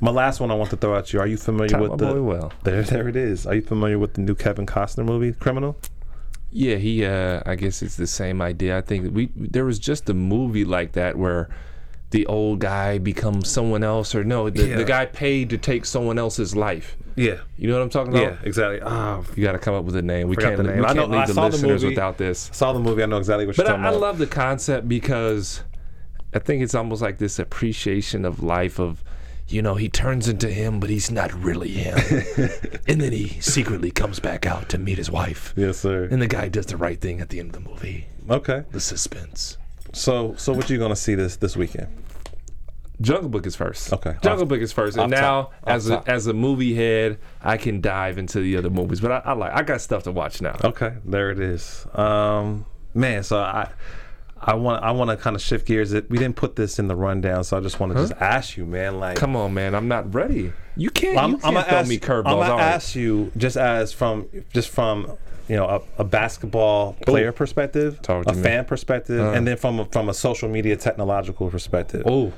[0.00, 1.20] My last one I want to throw at you.
[1.20, 2.06] Are you familiar Time with the?
[2.06, 2.52] boy well.
[2.64, 3.46] There, there it is.
[3.46, 5.76] Are you familiar with the new Kevin Costner movie, Criminal?
[6.50, 7.04] Yeah, he.
[7.04, 8.76] Uh, I guess it's the same idea.
[8.76, 11.48] I think we there was just a movie like that where
[12.12, 14.76] the old guy becomes someone else, or no, the, Yeah.
[14.76, 16.96] the guy paid to take someone else's life.
[17.16, 17.38] Yeah.
[17.58, 18.22] You know what I'm talking about?
[18.22, 18.80] Yeah, exactly.
[18.82, 20.28] Ah, You got to come up with a name.
[20.28, 20.56] We can't.
[20.56, 20.84] the We name.
[20.84, 21.94] I can't know- I leave the saw the listeners movie.
[21.94, 22.48] without this.
[22.50, 23.02] I saw the movie.
[23.02, 24.00] I know exactly what But you're I, talking I about.
[24.00, 25.62] love the concept because
[26.32, 29.04] I think it's almost like this appreciation of life of,
[29.48, 31.98] you know, he turns into him, but he's not really him.
[32.86, 35.52] and then he secretly comes back out to meet his wife.
[35.56, 36.08] Yes, sir.
[36.10, 38.06] And the guy does the right thing at the end of the movie.
[38.30, 38.64] Okay.
[38.70, 39.58] The suspense.
[39.92, 41.88] So, so what you gonna see this this weekend?
[43.00, 43.92] Jungle Book is first.
[43.92, 44.14] Okay.
[44.22, 45.54] Jungle Off- Book is first, and now top.
[45.66, 46.08] As a top.
[46.08, 49.00] as a movie head, I can dive into the other movies.
[49.00, 50.56] But I, I like I got stuff to watch now.
[50.64, 51.86] Okay, there it is.
[51.94, 52.64] Um,
[52.94, 53.70] man, so I,
[54.40, 55.92] I want I want to kind of shift gears.
[55.92, 58.66] We didn't put this in the rundown, so I just want to just ask you,
[58.66, 59.00] man.
[59.00, 60.52] Like, Come on, man, I'm not ready.
[60.76, 61.18] You can't.
[61.18, 64.70] I'm, you can't gonna throw ask, me I'm gonna ask you just as from just
[64.70, 65.18] from
[65.48, 69.32] you know a, a basketball player perspective, Talk a fan perspective, Uh.
[69.32, 72.02] and then from a, from a social media technological perspective.
[72.06, 72.32] Oh,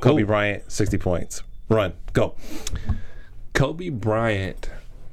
[0.00, 0.26] Kobe Ooh.
[0.26, 1.42] Bryant, sixty points.
[1.68, 2.34] Run, go.
[3.54, 4.70] Kobe Bryant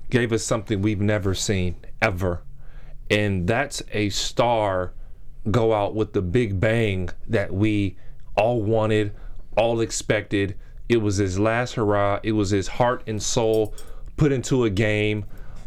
[0.10, 2.42] gave us something we've never seen ever.
[3.12, 4.94] And that's a star
[5.50, 7.98] go out with the big bang that we
[8.36, 9.14] all wanted,
[9.58, 10.56] all expected.
[10.88, 12.20] It was his last hurrah.
[12.24, 13.74] It was his heart and soul
[14.18, 15.26] put into a game.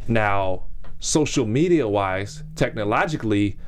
[0.09, 0.65] Now,
[1.03, 3.59] social media wise, technologically,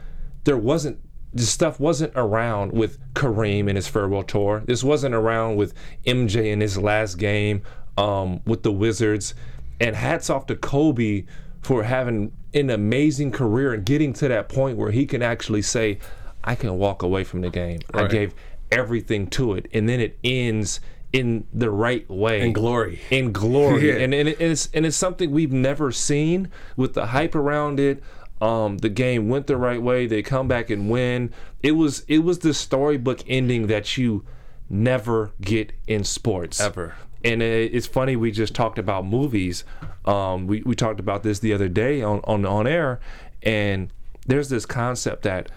[0.44, 1.00] there wasn't
[1.32, 4.62] this stuff wasn't around with Kareem in his farewell tour.
[4.66, 5.74] This wasn't around with
[6.06, 7.62] MJ in his last game
[7.98, 9.34] um, with the Wizards.
[9.80, 11.24] And hats off to Kobe
[11.60, 15.98] for having an amazing career and getting to that point where he can actually say,
[16.44, 17.80] I can walk away from the game.
[17.92, 18.32] I gave
[18.70, 19.66] everything to it.
[19.72, 20.78] And then it ends
[21.14, 22.40] in the right way.
[22.42, 23.00] In glory.
[23.10, 23.86] In glory.
[23.88, 23.94] Yeah.
[24.04, 27.78] And, and, it- and it's and it's something we've never seen with the hype around
[27.80, 28.02] it.
[28.40, 30.06] Um, the game went the right way.
[30.06, 31.32] They come back and win.
[31.62, 34.24] It was it was the storybook ending that you
[34.68, 36.94] never get in sports Ever.
[37.22, 39.64] And it, it's funny we just talked about movies.
[40.04, 42.98] Um, we we talked about this the other day on on on air,
[43.42, 43.90] and
[44.26, 45.48] there's this concept that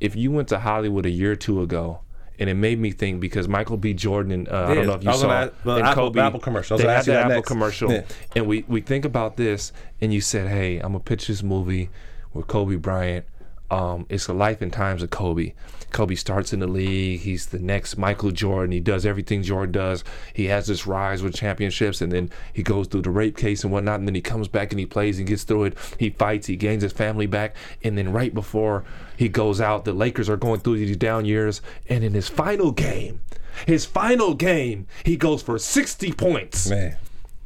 [0.00, 2.00] if you went to Hollywood a year or two ago.
[2.38, 3.92] And it made me think because Michael B.
[3.94, 6.40] Jordan and uh, I don't know if you saw gonna the and Apple- Kobe, Apple
[6.40, 6.78] commercial.
[6.78, 7.46] They had the Apple next.
[7.48, 8.02] commercial, Yeah.
[8.34, 11.90] and we we think about this, and you said, "Hey, I'm gonna pitch this movie
[12.32, 13.26] with Kobe Bryant.
[13.72, 15.54] Um, it's the life and times of Kobe.
[15.92, 17.20] Kobe starts in the league.
[17.20, 18.70] He's the next Michael Jordan.
[18.70, 20.04] He does everything Jordan does.
[20.34, 23.72] He has this rise with championships, and then he goes through the rape case and
[23.72, 23.98] whatnot.
[23.98, 25.78] And then he comes back and he plays and gets through it.
[25.98, 26.48] He fights.
[26.48, 27.56] He gains his family back.
[27.82, 28.84] And then right before
[29.16, 31.62] he goes out, the Lakers are going through these down years.
[31.88, 33.22] And in his final game,
[33.66, 36.68] his final game, he goes for 60 points.
[36.68, 36.96] Man,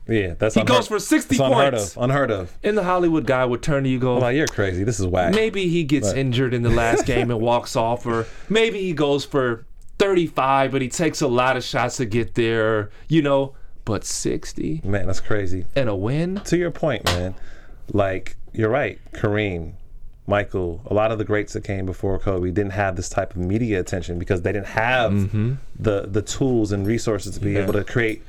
[0.09, 1.97] yeah, that's He unheard- goes for 60 it's unheard points.
[1.97, 2.03] of.
[2.05, 2.57] Unheard of.
[2.63, 4.85] And the Hollywood guy would turn to you, go, like, you're crazy.
[4.85, 5.35] This is whack.
[5.35, 6.19] maybe he gets Right.
[6.19, 9.65] injured in the last game and walks off, or maybe he goes for
[9.99, 13.55] 35, but he takes a lot of shots to get there, you know.
[13.85, 15.65] But 60 Man, that's crazy.
[15.77, 16.41] and a win?
[16.47, 17.35] to your point, man,
[17.93, 18.99] like you're right.
[19.13, 19.75] Kareem,
[20.27, 23.37] Michael, a lot of the greats that came before Kobe didn't have this type of
[23.37, 25.53] media attention because they didn't have mm-hmm.
[25.79, 28.23] the the tools and resources to be able to create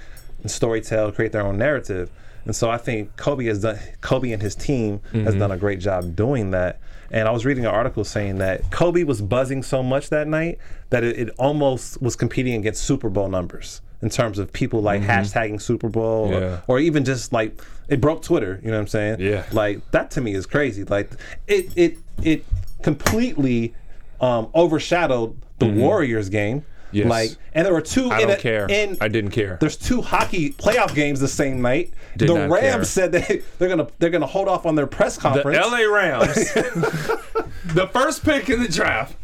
[0.47, 2.09] and storytell, create their own narrative.
[2.45, 3.77] And so I think Kobe has done.
[3.99, 5.39] Kobe and his team has mm-hmm.
[5.39, 6.79] done a great job doing that.
[7.11, 10.59] And I was reading an article saying that Kobe was buzzing so much that night
[10.89, 15.01] that it, it almost was competing against Super Bowl numbers in terms of people like
[15.01, 15.09] mm-hmm.
[15.09, 16.61] hashtagging Super Bowl or, Yeah.
[16.67, 18.59] or even just like it broke Twitter.
[18.61, 19.19] You know what I'm saying?
[19.19, 19.45] Yeah.
[19.51, 20.83] Like that to me is crazy.
[20.83, 21.11] Like
[21.47, 22.45] it it it
[22.81, 23.73] completely
[24.21, 25.79] um, overshadowed the mm-hmm.
[25.79, 26.65] Warriors game.
[26.97, 27.09] Yes.
[27.09, 28.09] Like and there were two.
[28.09, 28.65] I in don't a- care.
[28.69, 29.57] In, I didn't care.
[29.59, 31.93] there's two hockey playoff games the same night.
[32.15, 32.83] Did the Rams care.
[32.85, 35.57] said that they're gonna they're gonna hold off on their press conference.
[35.57, 35.69] The.
[35.69, 36.35] LA Rams,
[37.65, 39.15] the first pick in the draft.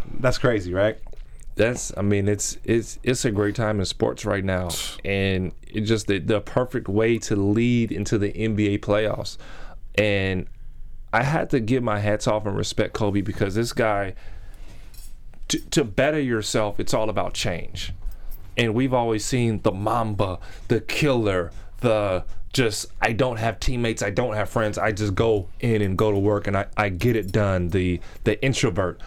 [0.20, 0.98] That's crazy, right?
[1.54, 4.70] That's, I mean, it's it's it's a great time in sports right now,
[5.04, 9.36] and it's just the, the perfect way to lead into the NBA playoffs.
[9.96, 10.46] And
[11.12, 14.14] I had to give my hats off and respect Kobe because this guy,
[15.48, 17.92] to, to better yourself, it's all about change.
[18.56, 20.38] And we've always seen the Mamba,
[20.68, 25.48] the killer, the just I don't have teammates, I don't have friends, I just go
[25.60, 27.68] in and go to work and I, I get it done.
[27.68, 29.00] The the introvert.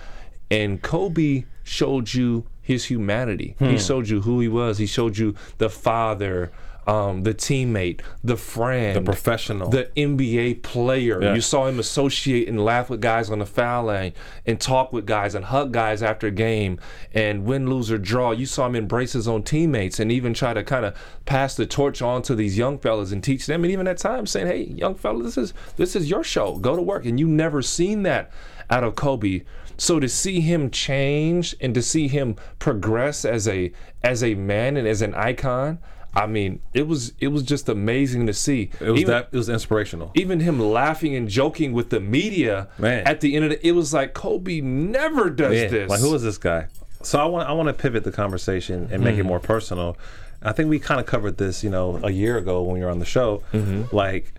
[0.49, 3.55] And Kobe showed you his humanity.
[3.59, 3.77] He hmm.
[3.77, 4.77] showed you who he was.
[4.77, 6.51] He showed you the father.
[6.87, 9.69] Um, the teammate, the friend, The professional.
[9.69, 11.21] the NBA player.
[11.21, 11.33] Yeah.
[11.33, 14.13] You saw him associate and laugh with guys on the foul line
[14.45, 16.79] and talk with guys and hug guys after a game
[17.13, 18.31] and win, lose, or draw.
[18.31, 21.65] You saw him embrace his own teammates and even try to kind of pass the
[21.65, 23.63] torch on to these young fellas and teach them.
[23.63, 26.57] And even at times saying, "Hey, young fella, this is this is your show.
[26.57, 28.31] Go to work." And you never seen that
[28.69, 29.41] out of Kobe.
[29.77, 33.71] So to see him change and to see him progress as a
[34.03, 35.79] as a man and as an icon.
[36.15, 38.69] I mean, it was it was just amazing to see.
[38.79, 39.29] It was Even- that.
[39.31, 40.11] It was inspirational.
[40.15, 43.05] even him laughing and joking with the media Man.
[43.05, 45.89] at the end of it, it was like Kobe never does Yeah, this.
[45.89, 46.67] Like, who is this guy?
[47.03, 49.27] So I want I want to pivot the conversation and make it Hmm.
[49.27, 49.97] more personal.
[50.41, 52.91] I think we kind of covered this, you know, a year ago when you were
[52.91, 53.41] on the show.
[53.91, 54.33] Like,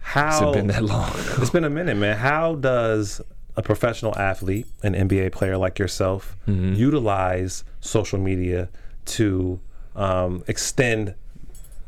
[0.00, 1.10] how Has it been that long?
[1.38, 2.16] it's been a minute, man.
[2.18, 3.20] How does
[3.56, 6.74] a professional athlete, an NBA player like yourself, Mm-hmm.
[6.74, 8.68] utilize social media
[9.06, 9.60] to
[9.94, 11.14] um, extend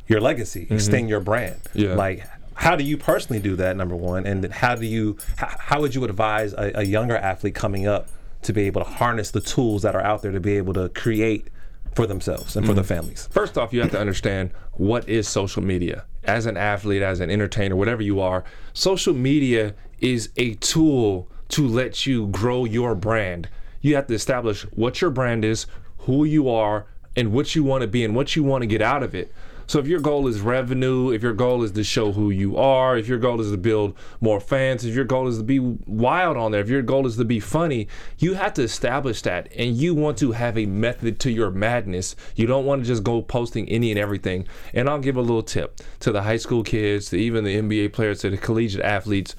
[0.06, 1.62] your legacy, extend your brand?
[1.64, 1.78] Mm-hmm.
[1.80, 1.94] Yeah.
[1.94, 3.76] Like, how do you personally do that?
[3.76, 5.18] Number one, and how do you?
[5.36, 8.08] How, how would you advise a, a younger athlete coming up
[8.42, 10.88] to be able to harness the tools that are out there to be able to
[10.90, 11.48] create
[11.94, 13.28] for themselves and for their families?
[13.30, 16.04] First off, you have to understand what is social media.
[16.24, 21.66] As an athlete, as an entertainer, whatever you are, social media is a tool to
[21.66, 23.48] let you grow your brand.
[23.80, 25.66] You have to establish what your brand is,
[25.98, 26.86] who you are,
[27.16, 29.32] and what you want to be and what you want to get out of it.
[29.68, 32.96] So if your goal is revenue, if your goal is to show who you are,
[32.96, 36.36] if your goal is to build more fans, if your goal is to be wild
[36.36, 37.88] on there, if your goal is to be funny,
[38.18, 42.14] you have to establish that and you want to have a method to your madness.
[42.36, 44.46] You don't want to just go posting any and everything.
[44.72, 47.92] And I'll give a little tip to the high school kids, to even the NBA
[47.92, 49.34] players, to the collegiate athletes.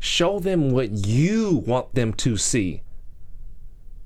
[0.00, 2.82] Show them what you want them to see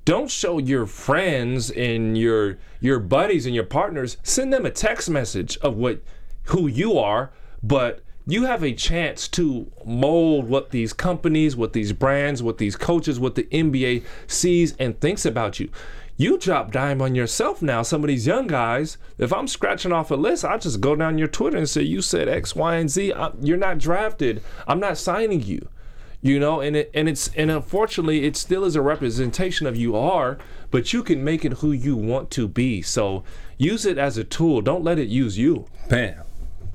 [0.05, 5.09] don't show your friends and your your buddies and your partners send them a text
[5.09, 6.01] message of what
[6.45, 7.31] who you are
[7.63, 12.75] but you have a chance to mold what these companies what these brands what these
[12.75, 15.69] coaches what the nba sees and thinks about you.
[16.17, 17.81] You drop dime on yourself now.
[17.81, 21.17] Some of these young guys if i'm scratching off a list i just go down
[21.17, 23.11] your twitter and say you said x y and z.
[23.11, 24.41] I- you're not drafted.
[24.67, 25.67] I'm not signing you
[26.25, 29.95] you know and it and it's and unfortunately it still is a representation of you
[29.95, 30.39] are
[30.71, 32.81] but you can make it who you want to be.
[32.81, 33.23] So
[33.57, 34.59] use it as a tool.
[34.61, 35.67] Don't let it use you.
[35.89, 36.21] Man,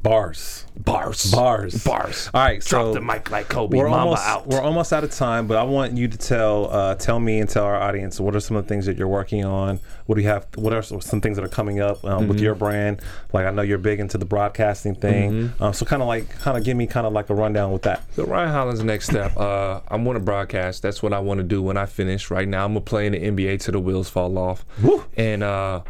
[0.02, 0.64] bars.
[0.78, 1.84] bars Bars.
[1.84, 4.92] bars All right, drop so the mic like kobe we're Mamba almost out we're almost
[4.92, 7.76] out of time, but I want you to tell uh, tell me and tell our
[7.80, 9.78] audience what are some of the things that you're working on.
[10.06, 10.46] What do you have?
[10.56, 12.28] What are some things that are coming up um, Mm-hmm.
[12.28, 13.00] with your brand?
[13.32, 15.62] Like I know you're big into the broadcasting thing, Mm-hmm.
[15.62, 17.82] um, so kind of like kind of give me kind of like a rundown with
[17.82, 18.02] that.
[18.14, 19.36] So Ryan Hollins' next step.
[19.36, 20.82] Uh, I want to broadcast.
[20.82, 22.30] That's what I want to do when I finish.
[22.30, 24.64] Right now, I'm gonna play in the NBA till the wheels fall off.
[24.82, 25.04] Woo.
[25.16, 25.82] And uh,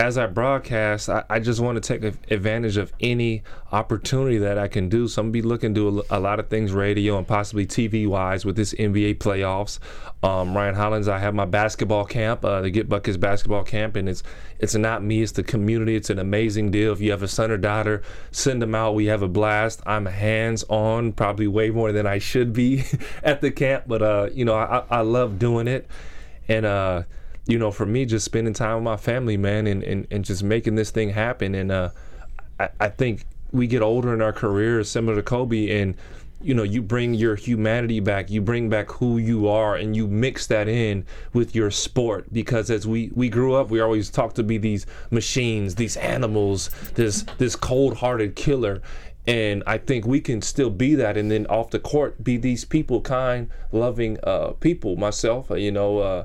[0.00, 3.42] as I broadcast, I, I just want to take advantage of any
[3.72, 5.08] opportunity that I can do.
[5.08, 8.06] So I'm gonna be looking to a, a lot of things, radio and possibly TV
[8.06, 9.80] wise, with this NBA playoffs.
[10.22, 14.08] Um, Ryan Hollins, I have my basketball camp, uh, the Get Buckets basketball camp, and
[14.08, 14.22] it's
[14.60, 15.96] it's not me, it's the community.
[15.96, 16.92] It's an amazing deal.
[16.92, 18.94] If you have a son or daughter, send them out.
[18.94, 19.82] We have a blast.
[19.84, 22.84] I'm hands on, probably way more than I should be
[23.24, 25.88] at the camp, but uh, you know, I, I love doing it,
[26.46, 27.02] and uh,
[27.48, 30.44] you know, for me, just spending time with my family, man, and, and, and just
[30.44, 31.54] making this thing happen.
[31.54, 31.90] And uh,
[32.60, 35.96] I, I think we get older in our careers, similar to Kobe, and
[36.40, 40.06] you know, you bring your humanity back, you bring back who you are, and you
[40.06, 42.32] mix that in with your sport.
[42.32, 46.70] Because as we we grew up, we always talked to be these machines, these animals,
[46.94, 48.82] this this cold-hearted killer.
[49.26, 52.64] And I think we can still be that, and then off the court, be these
[52.64, 54.96] people, kind, loving uh, people.
[54.96, 56.24] Myself, uh, you know, uh,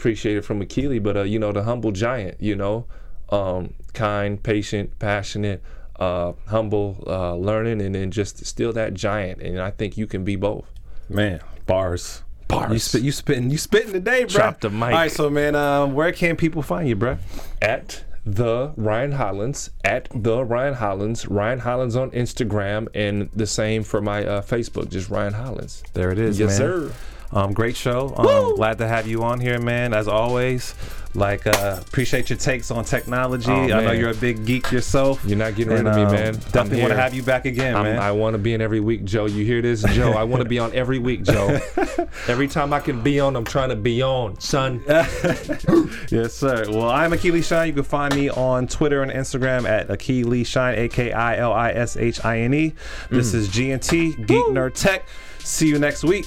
[0.00, 2.86] appreciate it from Akili, but uh, you know, the humble giant, you know,
[3.28, 5.62] um, kind, patient, passionate,
[5.96, 9.42] uh, humble, uh, learning, and then just still that giant.
[9.42, 10.66] And I think you can be both.
[11.10, 12.22] Man, bars.
[12.48, 12.72] Bars.
[12.72, 14.28] You spit, you spitting, you spitting today, bro.
[14.40, 14.82] Drop the mic.
[14.84, 17.18] All right, so man, um, where can people find you, bro?
[17.60, 23.82] At the Ryan Hollins, at the Ryan Hollins, Ryan Hollins on Instagram, and the same
[23.82, 25.82] for my uh, Facebook, just Ryan Hollins.
[25.92, 26.56] There it is, Yes, man.
[26.58, 26.92] sir.
[27.32, 28.14] Um, great show.
[28.16, 29.94] Um, glad to have you on here, man.
[29.94, 30.74] As always,
[31.14, 33.50] like uh, appreciate your takes on technology.
[33.50, 35.24] Oh, I know you're a big geek yourself.
[35.24, 36.34] You're not getting rid And, of me, um, man.
[36.34, 37.98] Definitely want to have you back again, I'm- man.
[38.00, 39.26] I want to be in every week, Joe.
[39.26, 40.12] You hear this, Joe?
[40.12, 41.60] I want to be on every week, Joe.
[42.28, 44.82] every time I can be on, I'm trying to be on, son.
[44.88, 46.64] yes, sir.
[46.68, 47.68] Well, I'm Akili Shine.
[47.68, 51.52] You can find me on Twitter and Instagram at Akili Shine, A K I L
[51.52, 52.74] I S H I N E.
[53.08, 55.06] This is G&T, Geek Nerd Tech.
[55.38, 56.26] See you next week.